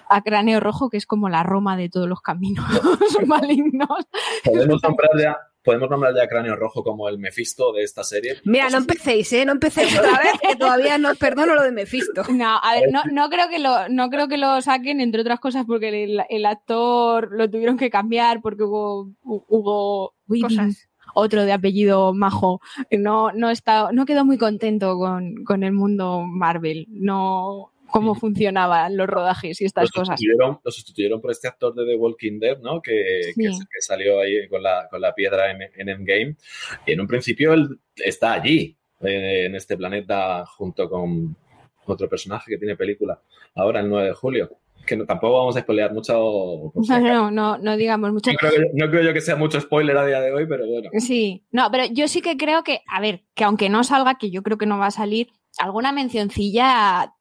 [0.10, 2.66] a Cráneo Rojo, que es como la Roma de todos los caminos
[3.26, 3.88] malignos.
[4.44, 4.82] podemos
[5.66, 9.34] podemos nombrar ya a Cráneo Rojo como el Mephisto de esta serie Mira, no empecéis,
[9.34, 9.46] ¿eh?
[9.46, 12.24] No empecéis otra vez, que todavía no os perdono lo de Mephisto.
[12.30, 15.40] No, a ver, no, no creo que lo, no creo que lo saquen, entre otras
[15.40, 20.88] cosas, porque el, el actor lo tuvieron que cambiar porque hubo, hubo Cosas.
[21.14, 26.24] otro de apellido majo, no, no está, no quedó muy contento con, con el mundo
[26.26, 30.20] Marvel, no cómo funcionaban los rodajes y estas lo cosas.
[30.64, 32.82] lo sustituyeron por este actor de The Walking Dead, ¿no?
[32.82, 33.42] Que, Sí.
[33.42, 36.36] que, que salió ahí con la, con la piedra en, en Endgame.
[36.86, 41.36] Y en un principio él está allí, eh, en este planeta, junto con
[41.86, 43.22] otro personaje que tiene película
[43.54, 44.50] ahora el 9 de julio.
[44.86, 46.72] que tampoco vamos a spoilear mucho.
[46.76, 48.32] No, no, no, no digamos mucho.
[48.32, 50.90] No creo, no creo, yo, que sea mucho spoiler a día de hoy, pero bueno.
[51.00, 54.30] Sí, no, pero yo sí que creo que, a ver, que aunque no salga, que
[54.32, 57.15] yo creo que no va a salir, alguna mencioncilla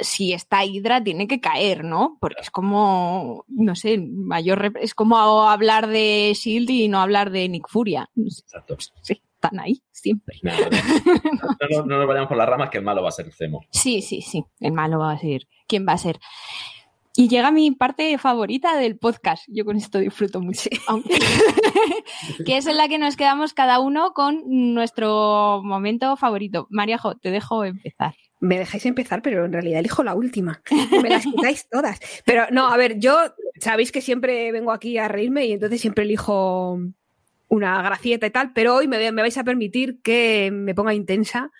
[0.00, 2.16] si está Hydra tiene que caer, ¿no?
[2.20, 5.16] Porque es como, no sé, mayor es como
[5.48, 8.08] hablar de Shield y no hablar de Nick Furia.
[8.16, 8.76] Exacto.
[9.02, 10.38] Sí, están ahí siempre.
[11.70, 13.60] No, no, no, nos vayamos por las ramas que el malo va a ser Zemo.
[13.70, 15.46] Sí, sí, sí, el malo va a ser.
[15.66, 16.18] ¿Quién va a ser?
[17.16, 19.44] Y llega mi parte favorita del podcast.
[19.48, 20.70] Yo con esto disfruto mucho.
[22.46, 26.68] que es en la que nos quedamos cada uno con nuestro momento favorito.
[26.70, 28.14] Mariajo, te dejo empezar.
[28.40, 30.62] Me dejáis empezar, pero en realidad elijo la última.
[31.02, 31.98] Me las quitáis todas.
[32.24, 33.16] Pero no, a ver, yo
[33.60, 36.78] sabéis que siempre vengo aquí a reírme y entonces siempre elijo
[37.48, 41.50] una gracieta y tal, pero hoy me, me, vais a permitir que me ponga intensa.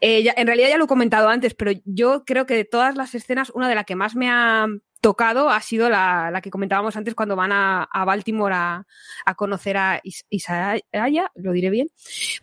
[0.00, 2.96] Eh, ya, en realidad ya lo he comentado antes, pero yo creo que de todas
[2.96, 4.66] las escenas, una de las que más me ha
[5.02, 8.86] tocado ha sido la, la, que comentábamos antes cuando van a, a Baltimore a,
[9.36, 11.88] conocer a Is Isaiah, lo diré bien,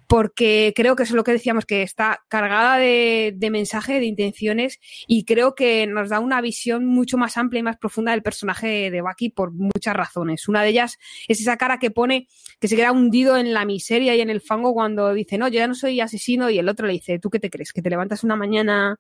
[0.08, 4.06] porque creo que eso es lo que decíamos, que está cargada de, de, mensaje, de
[4.06, 8.24] intenciones, y creo que nos da una visión mucho más amplia y más profunda del
[8.24, 10.50] personaje de Bucky por muchas razones.
[10.50, 10.98] Una de ellas
[11.30, 12.28] es esa cara que pone,
[12.60, 15.60] que se queda hundido en la miseria y en el fango cuando dice, no, yo
[15.60, 17.72] ya no soy asesino, y el otro le dice, ¿tú qué te crees?
[17.72, 18.98] ¿Que te levantas una mañana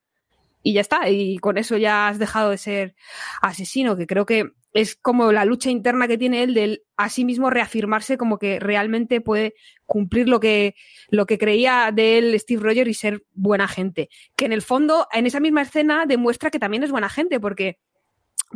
[0.62, 2.96] y ya está, y con eso ya has dejado de ser
[3.42, 7.26] asesino, que creo que es como la lucha interna que tiene él de a sí
[7.26, 9.56] mismo reafirmarse como que realmente puede
[9.86, 10.76] cumplir lo que,
[11.10, 14.10] lo que creía de él Steve Rogers y ser buena gente.
[14.36, 17.80] Que en el fondo, en esa misma escena, demuestra que también es buena gente, porque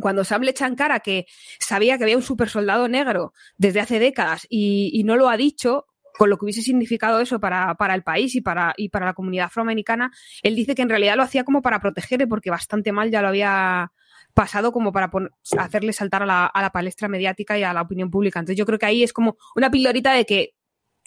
[0.00, 1.26] cuando Sam le echa en cara que
[1.58, 5.86] sabía que había un super soldado negro desde hace décadas y no lo ha dicho,
[6.16, 9.14] con lo que hubiese significado eso para, para, el país y para, y para la
[9.14, 10.12] comunidad afroamericana,
[10.42, 13.28] él dice que en realidad lo hacía como para protegerle porque bastante mal ya lo
[13.28, 13.92] había
[14.32, 15.10] pasado como para
[15.58, 18.38] hacerle saltar a la, a la, palestra mediática y a la opinión pública.
[18.38, 20.54] Entonces yo creo que ahí es como una pildorita de que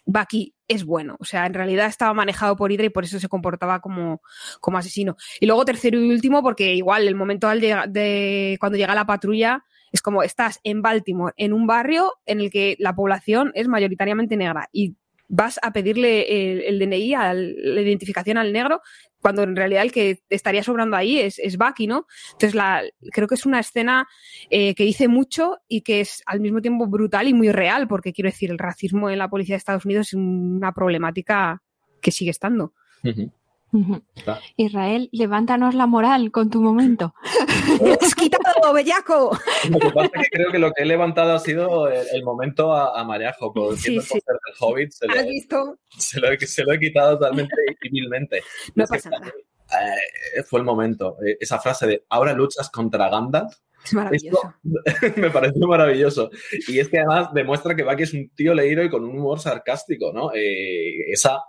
[0.06, 1.18] Bucky es bueno.
[1.20, 4.22] O sea, en realidad estaba manejado por Hydra y por eso se comportaba como,
[4.60, 5.16] como asesino.
[5.40, 9.64] Y luego tercero y último, porque igual el momento de, de cuando llega la patrulla
[9.92, 14.38] es como estás en Baltimore, en un barrio en el que la población es mayoritariamente
[14.38, 14.96] negra y
[15.30, 18.82] vas a pedirle el, el DNI, la identificación al negro,
[19.22, 22.08] cuando en realidad el que estaría sobrando ahí es, es Bucky, ¿no?
[22.34, 22.60] Entonces
[23.12, 24.08] creo que es una escena
[24.50, 28.14] eh, que dice mucho y que es al mismo tiempo brutal y muy real, porque
[28.14, 31.62] quiero decir, el racismo en la policía de Estados Unidos es una problemática
[32.02, 32.74] que sigue estando.
[33.04, 33.30] Uh.
[34.56, 37.14] Israel, levántanos la moral con tu momento.
[38.02, 39.38] ¡Es quitado, bellaco!
[39.70, 42.24] Lo que pasa es que creo que lo que he levantado ha sido el, el
[42.24, 44.16] momento a, a Mariajo, por sí, sí.
[44.16, 44.92] el Hobbit.
[44.92, 45.80] Se lo, ¿Has visto?
[45.98, 48.42] Se lo, se lo, he quitado totalmente civilmente.
[48.76, 49.28] No es pasa nada.
[49.28, 51.18] Eh, fue el momento.
[51.26, 53.54] Eh, esa frase de ahora luchas contra Gandalf.
[53.84, 54.54] Es maravilloso.
[54.86, 56.30] Esto me pareció maravilloso.
[56.68, 59.40] Y es que además demuestra que Bucky es un tío leído y con un humor
[59.40, 60.32] sarcástico, ¿no?
[60.34, 61.42] Eh, esa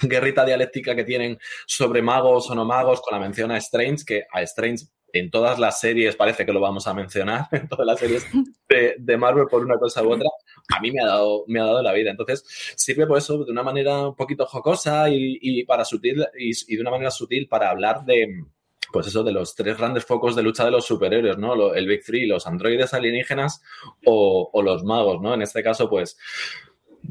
[0.02, 4.24] guerrita dialéctica que tienen sobre magos o no magos, con la mención a Strange, que
[4.32, 7.98] a Strange en todas las series parece que lo vamos a mencionar, en todas las
[7.98, 8.26] series
[8.68, 10.28] de, Marvel por una cosa u otra,
[10.76, 12.10] a mí me ha dado, me ha dado la vida.
[12.10, 12.44] Entonces,
[12.76, 16.76] sirve por eso de una manera un poquito jocosa y, y para sutil, y, y,
[16.76, 18.44] de una manera sutil para hablar de,
[18.92, 21.74] pues eso, de los tres grandes focos de lucha de los superhéroes, ¿no?
[21.74, 23.62] El Big Three, los androides alienígenas
[24.04, 25.32] o, o los magos, ¿no?
[25.32, 26.16] En este caso, pues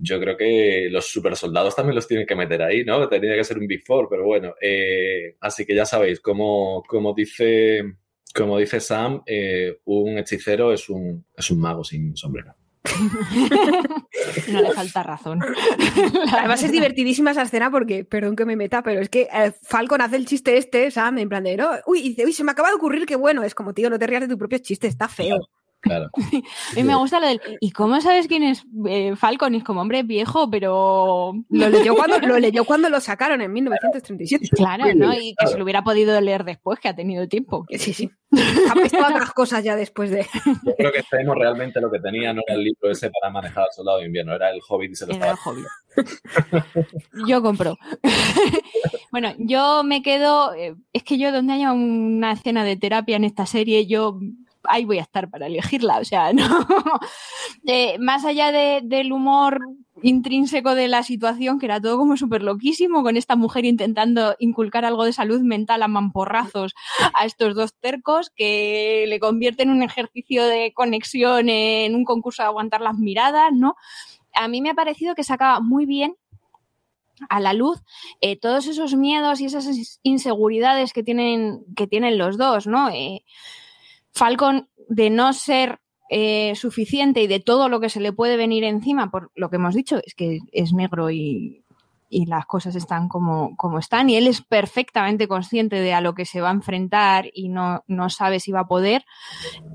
[0.01, 3.07] yo creo que los super soldados también los tienen que meter ahí, ¿no?
[3.07, 4.55] Tenía que ser un Big Four, pero bueno.
[4.61, 7.83] Eh, así que ya sabéis, como, como, dice,
[8.33, 12.55] como dice Sam, eh, un hechicero es un, es un mago sin sombrero.
[14.51, 15.39] no le falta razón.
[16.37, 20.01] Además es divertidísima esa escena porque, perdón que me meta, pero es que eh, Falcon
[20.01, 22.69] hace el chiste este, Sam, en plan de, no, uy, dice, uy, se me acaba
[22.69, 25.07] de ocurrir que bueno, es como, tío, no te rías de tu propio chiste, está
[25.07, 25.47] feo.
[25.83, 26.09] Claro.
[26.71, 27.41] A mí me gusta lo del.
[27.59, 29.53] ¿Y cómo sabes quién es eh, Falcon?
[29.53, 31.33] Y es como, hombre, viejo, pero.
[31.49, 34.47] Lo leyó, cuando, lo leyó cuando lo sacaron en 1937.
[34.55, 35.13] Claro, ¿no?
[35.13, 37.65] Y que se lo hubiera podido leer después, que ha tenido tiempo.
[37.69, 38.09] Sí, sí.
[38.31, 40.25] Ha visto otras cosas ya después de.
[40.45, 43.65] Yo creo que sabemos realmente lo que tenía, no era el libro ese para manejar
[43.65, 45.57] al soldado de invierno, era el Hobbit y se lo era estaba.
[45.57, 45.67] El Hobbit.
[47.27, 47.77] yo compro.
[49.11, 50.53] bueno, yo me quedo.
[50.53, 54.17] Eh, es que yo, donde haya una escena de terapia en esta serie, yo
[54.63, 55.99] ahí voy a estar para elegirla.
[55.99, 56.65] O sea, no.
[57.65, 59.59] Eh, más allá de, del humor
[60.01, 64.85] intrínseco de la situación, que era todo como súper loquísimo, con esta mujer intentando inculcar
[64.85, 66.73] algo de salud mental a mamporrazos
[67.13, 72.47] a estos dos tercos, que le convierten un ejercicio de conexión en un concurso de
[72.47, 73.75] aguantar las miradas, ¿no?
[74.33, 76.15] A mí me ha parecido que sacaba muy bien
[77.29, 77.81] a la luz
[78.21, 82.89] eh, todos esos miedos y esas inseguridades que tienen, que tienen los dos, ¿no?
[82.89, 83.23] Eh,
[84.13, 88.63] Falcon, de no ser eh, suficiente y de todo lo que se le puede venir
[88.63, 91.59] encima, por lo que hemos dicho, es que es negro y,
[92.27, 96.25] las cosas están como, como, están y él es perfectamente consciente de a lo que
[96.25, 99.03] se va a enfrentar y no, no sabe si va a poder.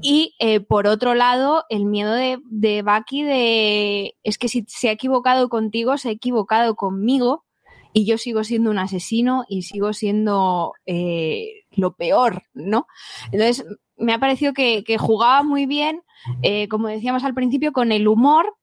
[0.02, 4.88] Y eh, por otro lado, el miedo de, de Bucky de es que si se
[4.88, 7.44] ha equivocado contigo, se ha equivocado conmigo
[7.92, 12.86] y yo sigo siendo un asesino y sigo siendo eh, lo peor, ¿no?
[13.32, 13.64] Entonces,
[13.98, 16.02] me ha parecido que, jugaba muy bien,
[16.42, 18.54] eh, como decíamos al principio, con el humor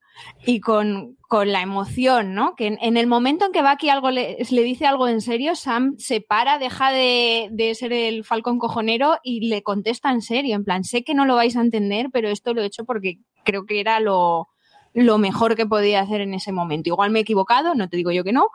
[0.45, 2.55] y con, con la emoción, ¿no?
[2.55, 5.95] Que en, el momento en que Bucky algo le, le, dice algo en serio, Sam
[5.97, 10.63] se para, deja de, de, ser el falcón cojonero y le contesta en serio, en
[10.63, 13.65] plan, sé que no lo vais a entender, pero esto lo he hecho porque creo
[13.65, 14.47] que era lo,
[14.93, 16.89] lo mejor que podía hacer en ese momento.
[16.89, 18.49] Igual me he equivocado, no te digo yo que no.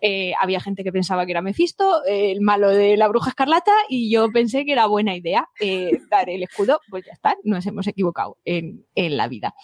[0.00, 3.72] Eh, había gente que pensaba que era Mephisto, eh, el malo de la bruja escarlata,
[3.88, 6.80] y yo pensé que era buena idea eh, dar el escudo.
[6.90, 9.54] Pues ya está, nos hemos equivocado en, en la vida.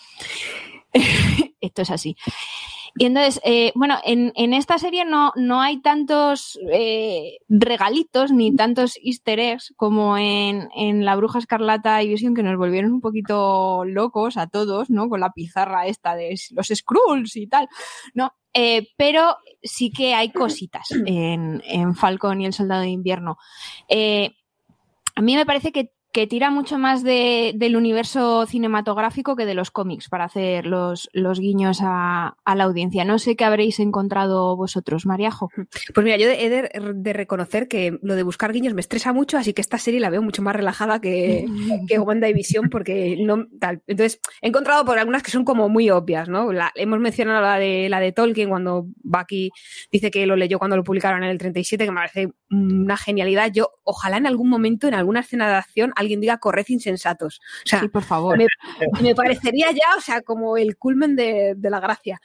[1.60, 2.16] Esto es así.
[2.96, 8.54] Y entonces, eh, bueno, en, en, esta serie no, no hay tantos eh, regalitos ni
[8.54, 13.00] tantos easter eggs como en, en, La Bruja Escarlata y Vision que nos volvieron un
[13.00, 15.08] poquito locos a todos, ¿no?
[15.08, 17.68] Con la pizarra esta de los Skrulls y tal,
[18.12, 18.34] ¿no?
[18.52, 23.38] Eh, pero sí que hay cositas en, en Falcon y el Soldado de Invierno.
[25.14, 29.54] A mí me parece que que tira mucho más de, del universo cinematográfico que de
[29.54, 33.04] los cómics para hacer los, los guiños a, a, la audiencia.
[33.06, 35.50] No sé qué habréis encontrado vosotros, Mariajo.
[35.94, 39.38] Pues mira, yo he de, de, reconocer que lo de buscar guiños me estresa mucho,
[39.38, 41.46] así que esta serie la veo mucho más relajada que,
[41.88, 43.82] que WandaVision porque no tal.
[43.86, 46.52] Entonces, he encontrado por algunas que son como muy obvias, ¿no?
[46.52, 49.50] La, hemos mencionado la de, la de Tolkien cuando Bucky
[49.90, 53.50] dice que lo leyó cuando lo publicaron en el 37, que me parece una genialidad.
[53.50, 57.40] Yo, ojalá en algún momento, en alguna escena de acción, alguien diga corred insensatos.
[57.64, 58.36] O sea, sí, por favor.
[58.36, 58.46] Me,
[59.00, 62.20] me, parecería ya, o sea, como el culmen de, de, la gracia.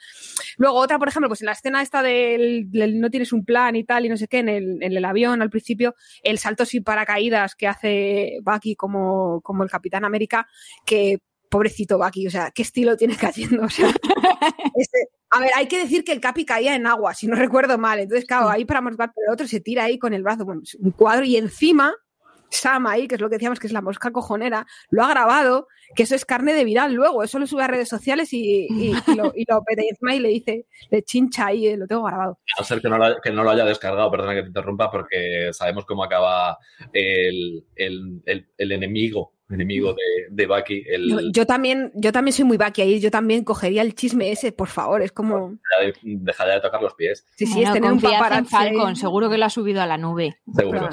[0.56, 3.76] Luego, otra, por ejemplo, pues en la escena esta del, del, no tienes un plan
[3.76, 6.64] y tal, y no sé qué, en el, en el avión al principio, el salto
[6.64, 10.46] sin paracaídas que hace Bucky como, como el Capitán América,
[10.84, 11.18] que
[11.48, 13.64] pobrecito Bucky, o sea, ¿qué estilo tiene haciendo?
[13.64, 13.88] O sea,
[14.76, 17.78] este, a ver, hay que decir que el Capi caía en agua, si no recuerdo
[17.78, 17.98] mal.
[18.00, 20.62] Entonces, claro, ahí para motivar, pero el otro se tira ahí con el brazo, bueno,
[20.78, 21.94] un cuadro y encima
[22.50, 26.04] Sam que es lo que decíamos que es la mosca cojonera, lo ha grabado, que
[26.04, 28.68] eso es carne de viral luego, eso lo sube a redes sociales y,
[29.16, 29.62] lo, y lo
[30.12, 32.38] y le dice, le chincha ahí, eh, lo tengo grabado.
[32.58, 32.98] A ser que no,
[33.44, 36.58] lo, haya descargado, perdona que te interrumpa, porque sabemos cómo acaba
[36.92, 37.64] el
[38.58, 40.84] enemigo enemigo de, de Bucky.
[40.86, 41.08] El...
[41.08, 44.52] Yo, yo, también, yo también soy muy Bucky ahí, yo también cogería el chisme ese,
[44.52, 45.58] por favor, es como...
[46.02, 47.24] Dejaría de tocar los pies.
[47.36, 48.48] Sí, sí, es tener un paparazzi.
[48.48, 50.38] Falcon, seguro que lo ha subido a la nube.
[50.54, 50.88] Seguro.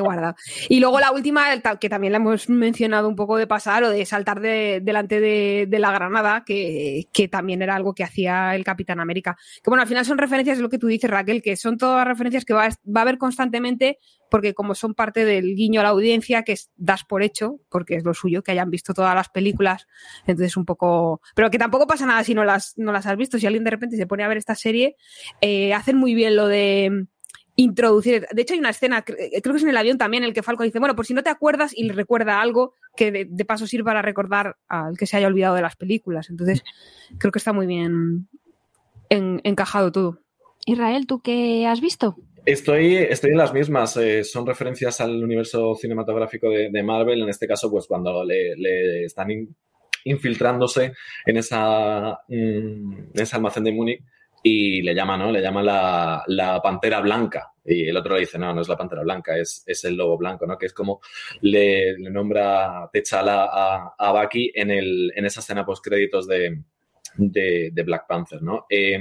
[0.00, 0.34] Guardado.
[0.68, 1.46] Y luego la última,
[1.78, 5.66] que también la hemos mencionado un poco de pasar, o de saltar de, delante de,
[5.68, 9.36] de, la granada, que, que también era algo que hacía el Capitán América.
[9.62, 12.06] Que bueno, al final son referencias, es lo que tú dices, Raquel, que son todas
[12.06, 13.98] referencias que va, va a haber constantemente
[14.32, 18.04] porque como son parte del guiño a la audiencia, que das por hecho, porque es
[18.04, 19.86] lo suyo, que hayan visto todas las películas,
[20.26, 21.20] entonces un poco...
[21.34, 23.70] Pero que tampoco pasa nada si no las, no las has visto, si alguien de
[23.70, 24.96] repente se pone a ver esta serie,
[25.42, 27.08] eh, hacen muy bien lo de
[27.56, 28.26] introducir.
[28.32, 30.42] De hecho, hay una escena, creo que es en el avión también, en el que
[30.42, 33.66] Falco dice, bueno, por si no te acuerdas y le recuerda algo que de, paso
[33.66, 36.30] sirve para recordar al que se haya olvidado de las películas.
[36.30, 36.64] Entonces,
[37.18, 38.30] creo que está muy bien
[39.10, 40.20] en, encajado todo.
[40.64, 42.16] Israel, ¿tú qué has visto?
[42.44, 43.96] Estoy, estoy en las mismas.
[43.96, 47.22] Eh, son referencias al universo cinematográfico de, Marvel.
[47.22, 49.54] En este caso, pues cuando le, le están in,
[50.04, 50.92] infiltrándose
[51.24, 54.02] en, esa, mm, en ese almacén de Múnich
[54.42, 55.30] y le llama, ¿no?
[55.30, 57.52] Le llama la, la, pantera blanca.
[57.64, 60.18] Y el otro le dice, no, no es la pantera blanca, es, es el lobo
[60.18, 60.58] blanco, ¿no?
[60.58, 61.00] Que es como
[61.42, 66.60] le, le nombra Techala a, a Bucky en, el, en esa escena post créditos de,
[67.16, 68.66] de, Black Panther, ¿no?
[68.68, 68.98] Eh,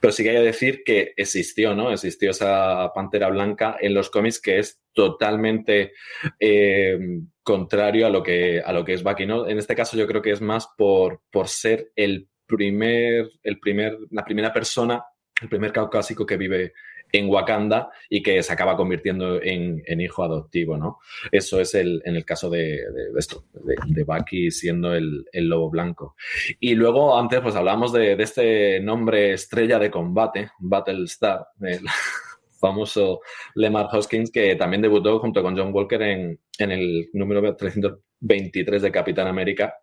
[0.00, 1.92] pero sí que hay que decir que existió, ¿no?
[1.92, 5.92] Existió esa pantera blanca en los cómics que es totalmente
[6.38, 6.98] eh,
[7.42, 9.48] contrario a lo que a lo que es Bucky, ¿no?
[9.48, 13.98] En este caso yo creo que es más por, por ser el primer, el primer,
[14.10, 15.04] la primera persona,
[15.40, 16.74] el primer caucásico que vive
[17.12, 20.98] en Wakanda y que se acaba convirtiendo en, en hijo adoptivo, ¿no?
[21.30, 25.70] Eso es el, en el caso de, de esto, de, Bucky siendo el, el, lobo
[25.70, 26.16] blanco.
[26.58, 31.80] Y luego antes pues hablamos de, de este nombre estrella de combate, Battlestar, el
[32.60, 33.20] famoso
[33.54, 38.90] Lemar Hoskins, que también debutó junto con John Walker en, en el número 323 de
[38.90, 39.74] Capitán América,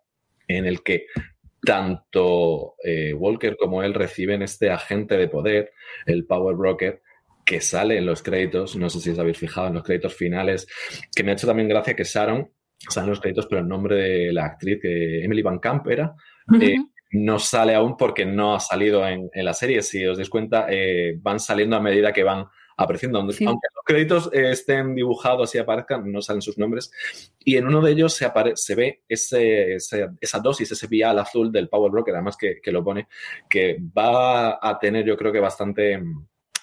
[0.48, 1.06] en el que
[1.62, 5.72] tanto eh, Walker como él reciben este agente de poder,
[6.06, 7.02] el Power Broker,
[7.50, 10.68] que sale en los créditos, no sé si os habéis fijado en los créditos finales,
[11.12, 12.48] que me ha hecho también gracia que Sharon
[12.88, 16.14] salen los créditos, pero el nombre de la actriz, que Emily Van Camp era,
[16.60, 16.76] eh,
[17.10, 19.82] no sale aún porque no ha salido en, la serie.
[19.82, 22.46] Si os dais cuenta, eh, van saliendo a medida que van
[22.76, 23.18] apareciendo.
[23.18, 26.92] Aunque los créditos eh, estén dibujados y aparezcan, no salen sus nombres.
[27.40, 31.68] Y en uno de ellos se, se ve ese, esa dosis, ese vial azul del
[31.68, 33.08] Power Broker, además que, que, lo pone,
[33.48, 36.00] que va a tener yo creo que bastante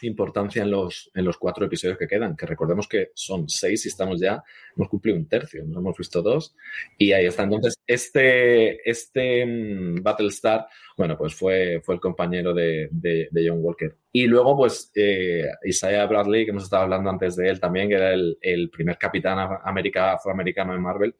[0.02, 3.89] importancia en los, en los cuatro episodios que quedan, que recordemos que son seis y
[3.89, 4.43] estamos ya,
[4.76, 6.56] hemos cumplido un tercio, nos hemos visto dos
[6.98, 7.43] y ahí está.
[7.43, 13.95] Entonces, este, este mm, Battlestar, bueno, pues fue, fue el compañero de, de, John Walker.
[14.12, 17.95] Y luego, pues, eh, Isaiah Bradley, que hemos estado hablando antes de él también, que
[17.95, 21.16] era el, el primer capitán afroamericano en Marvel.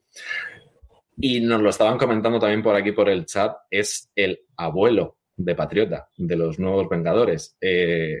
[1.20, 5.54] Y nos lo estaban comentando también por aquí por el chat, es el abuelo de
[5.54, 7.56] Patriota, de los nuevos Vengadores.
[7.60, 8.18] Eh,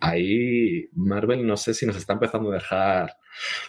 [0.00, 3.16] ahí Marvel no sé si nos está empezando a dejar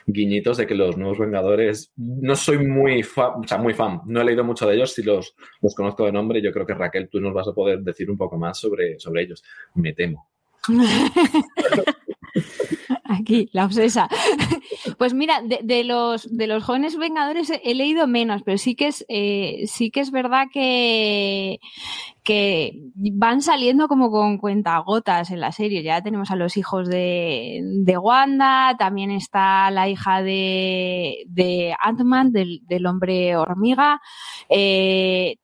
[0.05, 4.21] guiñitos de que los nuevos Vengadores, no soy muy fan, o sea, muy fan, no
[4.21, 7.09] he leído mucho de ellos, si los, los conozco de nombre, yo creo que Raquel,
[7.09, 9.43] tú nos vas a poder decir un poco más sobre, sobre ellos,
[9.75, 10.27] me temo.
[13.05, 14.07] Aquí, la obsesa.
[14.97, 19.05] Pues mira, de, los, de los jóvenes vengadores he, leído menos, pero sí que es,
[19.09, 21.59] eh, sí que es verdad que,
[22.23, 25.83] que van saliendo como con cuentagotas en la serie.
[25.83, 32.31] Ya tenemos a los hijos de, de Wanda, también está la hija de, de Ant-Man,
[32.31, 34.01] del, del, hombre hormiga.
[34.49, 35.37] Eh,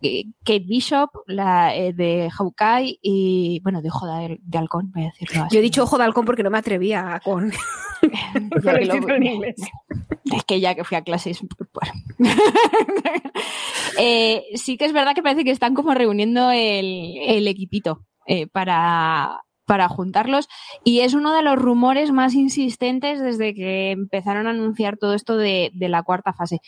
[0.00, 5.44] Kate Bishop, la eh, de Hawkeye y, bueno, de Ojo de, Halcón, voy a decirlo
[5.44, 5.54] así.
[5.54, 7.52] Yo he dicho Ojo de Halcón porque no me atrevía con...
[10.32, 11.40] Es que ya que fui a clases,
[13.98, 19.40] eh, sí que es verdad que parece que están como reuniendo el, equipito eh, para,
[19.64, 20.48] para juntarlos.
[20.84, 25.36] Y es uno de los rumores más insistentes desde que empezaron a anunciar todo esto
[25.36, 26.60] de, de la cuarta fase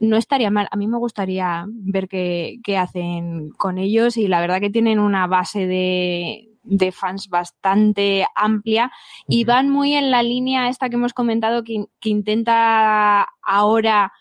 [0.00, 0.66] no estaría mal.
[0.70, 5.26] A mí me gustaría ver qué, hacen con ellos y la verdad que tienen una
[5.26, 6.46] base de,
[6.92, 8.90] fans bastante amplia
[9.28, 14.12] y van muy en la línea esta que hemos comentado que, intenta ahora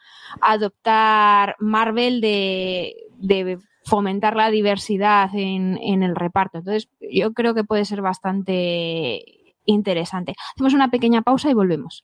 [0.42, 2.96] adoptar Marvel de,
[3.86, 6.60] fomentar la diversidad en, en, el reparto.
[6.60, 9.24] Entonces, yo creo que puede ser bastante
[9.66, 10.36] interesante.
[10.56, 12.04] Hacemos una pequeña pausa y volvemos.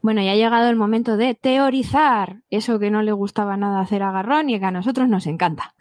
[0.00, 4.02] Bueno, ya ha llegado el momento de teorizar eso que no le gustaba nada hacer
[4.02, 5.74] a Garrón y que a nosotros nos encanta.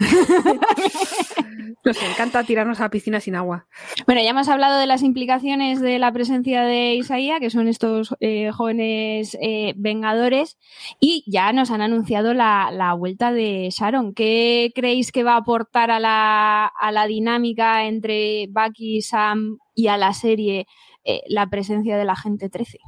[1.88, 3.68] Nos encanta tirarnos a la piscina sin agua.
[4.06, 8.14] Bueno, ya hemos hablado de las implicaciones de la presencia de Isaías, que son estos
[8.20, 10.58] eh, jóvenes eh, vengadores,
[11.00, 14.14] y ya nos han anunciado la, vuelta de Sharon.
[14.14, 19.88] ¿Qué creéis que va a aportar a la, a la dinámica entre Bucky, Sam y
[19.88, 20.68] a la serie
[21.06, 22.80] eh, la presencia de la gente 13?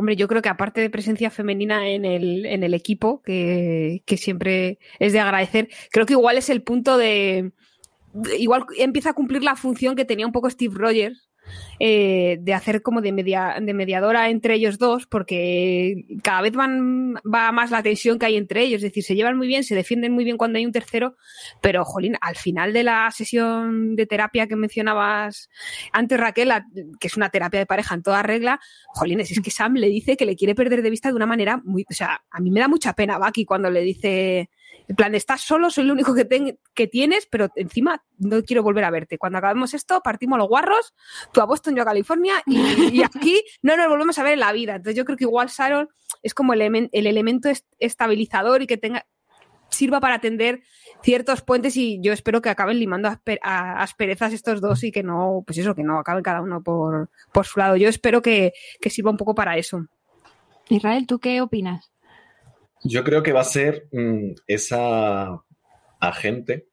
[0.00, 4.16] Hombre, yo creo que aparte de presencia femenina en el, en el equipo, que, que
[4.16, 7.50] siempre es de agradecer, creo que igual es el punto de,
[8.38, 11.27] igual empieza a cumplir la función que tenía un poco Steve Rogers
[11.78, 17.14] eh, de hacer como de, media, de mediadora entre ellos dos, porque cada vez van,
[17.16, 18.78] va más la tensión que hay entre ellos.
[18.78, 21.16] Es decir, se llevan muy bien, se defienden muy bien cuando hay un tercero,
[21.60, 25.48] pero, jolín, al final de la sesión de terapia que mencionabas
[25.92, 26.52] antes, Raquel,
[26.98, 30.16] que es una terapia de pareja en toda regla, jolín, es que Sam le dice
[30.16, 31.84] que le quiere perder de vista de una manera muy.
[31.88, 34.50] O sea, a mí me da mucha pena Bucky cuando le dice
[34.88, 38.84] en plan, estás solo, soy el único que, que tienes, pero encima no quiero volver
[38.84, 39.18] a verte.
[39.18, 40.94] Cuando acabemos esto, partimos los guarros,
[41.30, 44.52] tú a Boston, yo a California, y, aquí no nos volvemos a ver en la
[44.52, 44.76] vida.
[44.76, 45.88] Entonces yo creo que igual Sharon
[46.22, 49.06] es como el, el elemento estabilizador y que tenga
[49.70, 50.62] sirva para atender
[51.02, 53.10] ciertos puentes y yo espero que acaben limando
[53.42, 57.44] asperezas estos dos y que no, pues eso, que no acaben cada uno por, por
[57.44, 57.76] su lado.
[57.76, 59.86] Yo espero que, que sirva un poco para eso.
[60.70, 61.92] Israel, ¿tú qué opinas?
[62.84, 65.40] Yo creo que va a ser mm, esa
[66.00, 66.66] agente.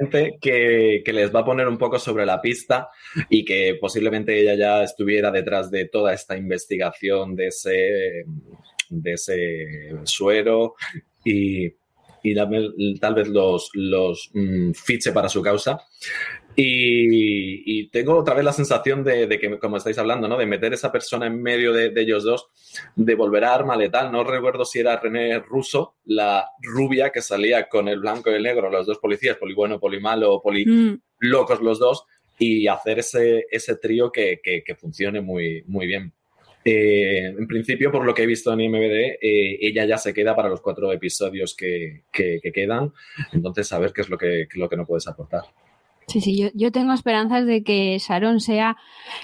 [0.00, 2.88] gente que, les va a poner un poco sobre la pista
[3.28, 8.24] y que posiblemente ella ya estuviera detrás de toda esta investigación de ese,
[8.88, 9.66] de ese
[10.04, 10.74] suero
[11.24, 11.70] y,
[13.00, 15.78] tal vez los, los mm, fiche para su causa.
[16.56, 20.36] Y, tengo otra vez la sensación de, que, como estáis hablando, ¿no?
[20.36, 22.48] De meter esa persona en medio de, ellos dos,
[22.96, 24.12] de volver a arma letal.
[24.12, 28.42] No recuerdo si era René Russo, la rubia que salía con el blanco y el
[28.42, 31.00] negro, los dos policías, poli bueno, poli malo, poli mm.
[31.20, 32.04] locos los dos,
[32.38, 34.40] y hacer ese, ese trío que,
[34.78, 36.12] funcione muy, muy bien.
[36.62, 40.36] Eh, en principio, por lo que he visto en IMBD, eh, ella ya se queda
[40.36, 42.92] para los cuatro episodios que, quedan.
[43.32, 45.44] Entonces, a ver qué es lo que, lo que no puedes aportar.
[46.10, 48.76] Sí, sí, yo, tengo esperanzas de que Sharon sea.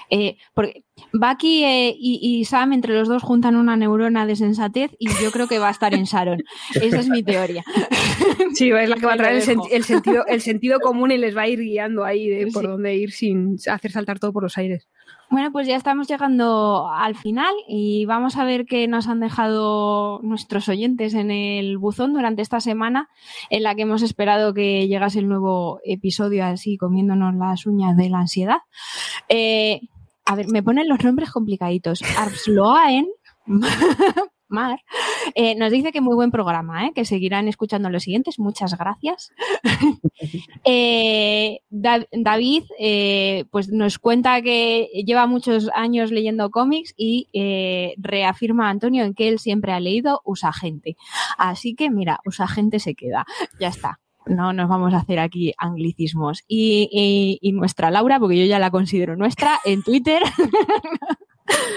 [0.09, 1.65] Eh, porque Bucky
[1.99, 5.67] y, Sam, entre los dos, juntan una neurona de sensatez y yo creo que va
[5.67, 6.41] a estar en Sharon.
[6.81, 7.63] Esa es mi teoría.
[8.53, 11.43] Sí, es la que va a traer el, sentido, el sentido común y les va
[11.43, 14.87] a ir guiando ahí de por dónde ir sin hacer saltar todo por los aires.
[15.29, 20.21] Bueno, pues ya estamos llegando al final y vamos a ver qué nos han dejado
[20.23, 23.09] nuestros oyentes en el buzón durante esta semana
[23.49, 28.09] en la que hemos esperado que llegase el nuevo episodio así comiéndonos las uñas de
[28.09, 28.59] la ansiedad.
[29.27, 29.81] Eh,
[30.23, 32.01] a ver, me ponen los nombres complicaditos.
[32.17, 33.07] Arsloaen
[34.49, 34.79] Mar,
[35.35, 36.91] eh, nos dice que muy buen programa, ¿eh?
[36.95, 38.39] que seguirán escuchando los siguientes.
[38.39, 39.31] Muchas gracias.
[40.69, 42.63] Eh, David
[43.51, 47.27] pues nos cuenta que lleva muchos años leyendo cómics y
[47.97, 50.97] reafirma a Antonio en que él siempre ha leído Usa Gente.
[51.37, 53.25] Así que mira, Usa Gente se queda.
[53.59, 56.43] Ya está no nos vamos a hacer aquí anglicismos.
[56.47, 60.21] y, nuestra Laura, porque yo ya la considero nuestra, en Twitter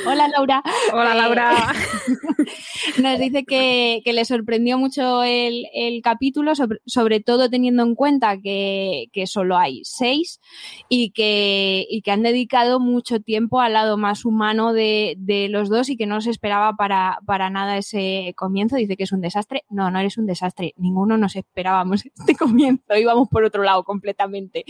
[0.06, 0.62] Hola Laura.
[0.92, 1.72] Hola Laura.
[1.72, 5.66] Eh, nos dice que, le sorprendió mucho el,
[6.02, 6.52] capítulo,
[6.86, 10.40] sobre, todo teniendo en cuenta que, solo hay seis
[10.88, 15.16] y que, que, han dedicado mucho tiempo al lado más humano de,
[15.50, 18.76] los dos y que no se esperaba para, para, nada ese comienzo.
[18.76, 19.64] Dice que es un desastre.
[19.68, 20.74] No, no eres un desastre.
[20.76, 22.96] Ninguno nos esperábamos este comienzo.
[22.96, 24.64] Íbamos por otro lado completamente.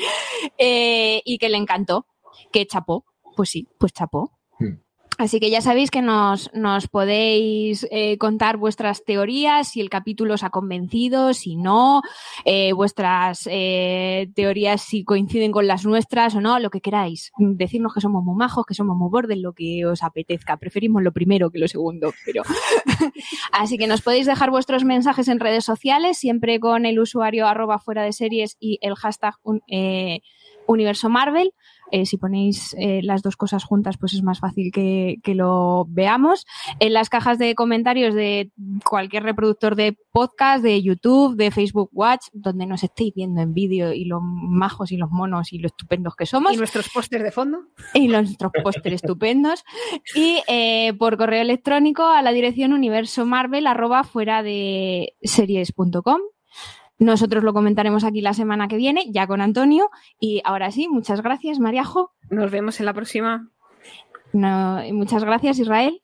[0.58, 2.06] Eh, y que le encantó.
[2.52, 3.04] Que chapó.
[3.36, 4.39] Pues sí, pues chapó.
[5.20, 6.48] Así que ya sabéis que nos,
[6.90, 12.00] podéis eh, contar vuestras teorías, si el capítulo os ha convencido, si no,
[12.46, 17.32] eh, vuestras eh, teorías si coinciden con las nuestras o no, lo que queráis.
[17.36, 20.56] Decirnos que somos muy majos, que somos muy bordes, lo que os apetezca.
[20.56, 22.42] Preferimos lo primero que lo segundo, pero.
[23.52, 27.78] Así que nos podéis dejar vuestros mensajes en redes sociales, siempre con el usuario arroba
[27.78, 29.34] fuera de series y el hashtag
[30.66, 31.52] universo Marvel.
[31.90, 36.44] Eh, si ponéis eh, las dos cosas juntas, pues es más fácil que, lo veamos.
[36.80, 38.50] En las cajas de comentarios de
[38.84, 43.92] cualquier reproductor de podcast, de YouTube, de Facebook Watch, donde nos estéis viendo en vídeo
[43.92, 46.52] y los majos y los monos y los estupendos que somos.
[46.52, 47.60] Y nuestros pósters de fondo.
[47.94, 49.64] Y nuestros pósters estupendos.
[50.14, 56.20] Y eh, por correo electrónico a la dirección universo marvel arroba fuera de series.com.
[57.00, 59.90] Nosotros lo comentaremos aquí la semana que viene, ya con Antonio.
[60.20, 62.12] Y ahora sí, muchas gracias, Mariajo.
[62.28, 63.48] Nos vemos en la próxima.
[64.32, 66.02] muchas gracias, Israel.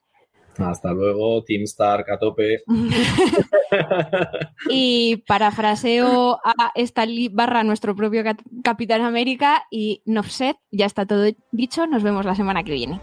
[0.56, 2.62] Hasta luego, Team Stark a tope.
[4.70, 8.24] y parafraseo a esta barra nuestro propio
[8.64, 13.02] Capitán América y Nofset, ya está todo dicho, nos vemos la semana que viene.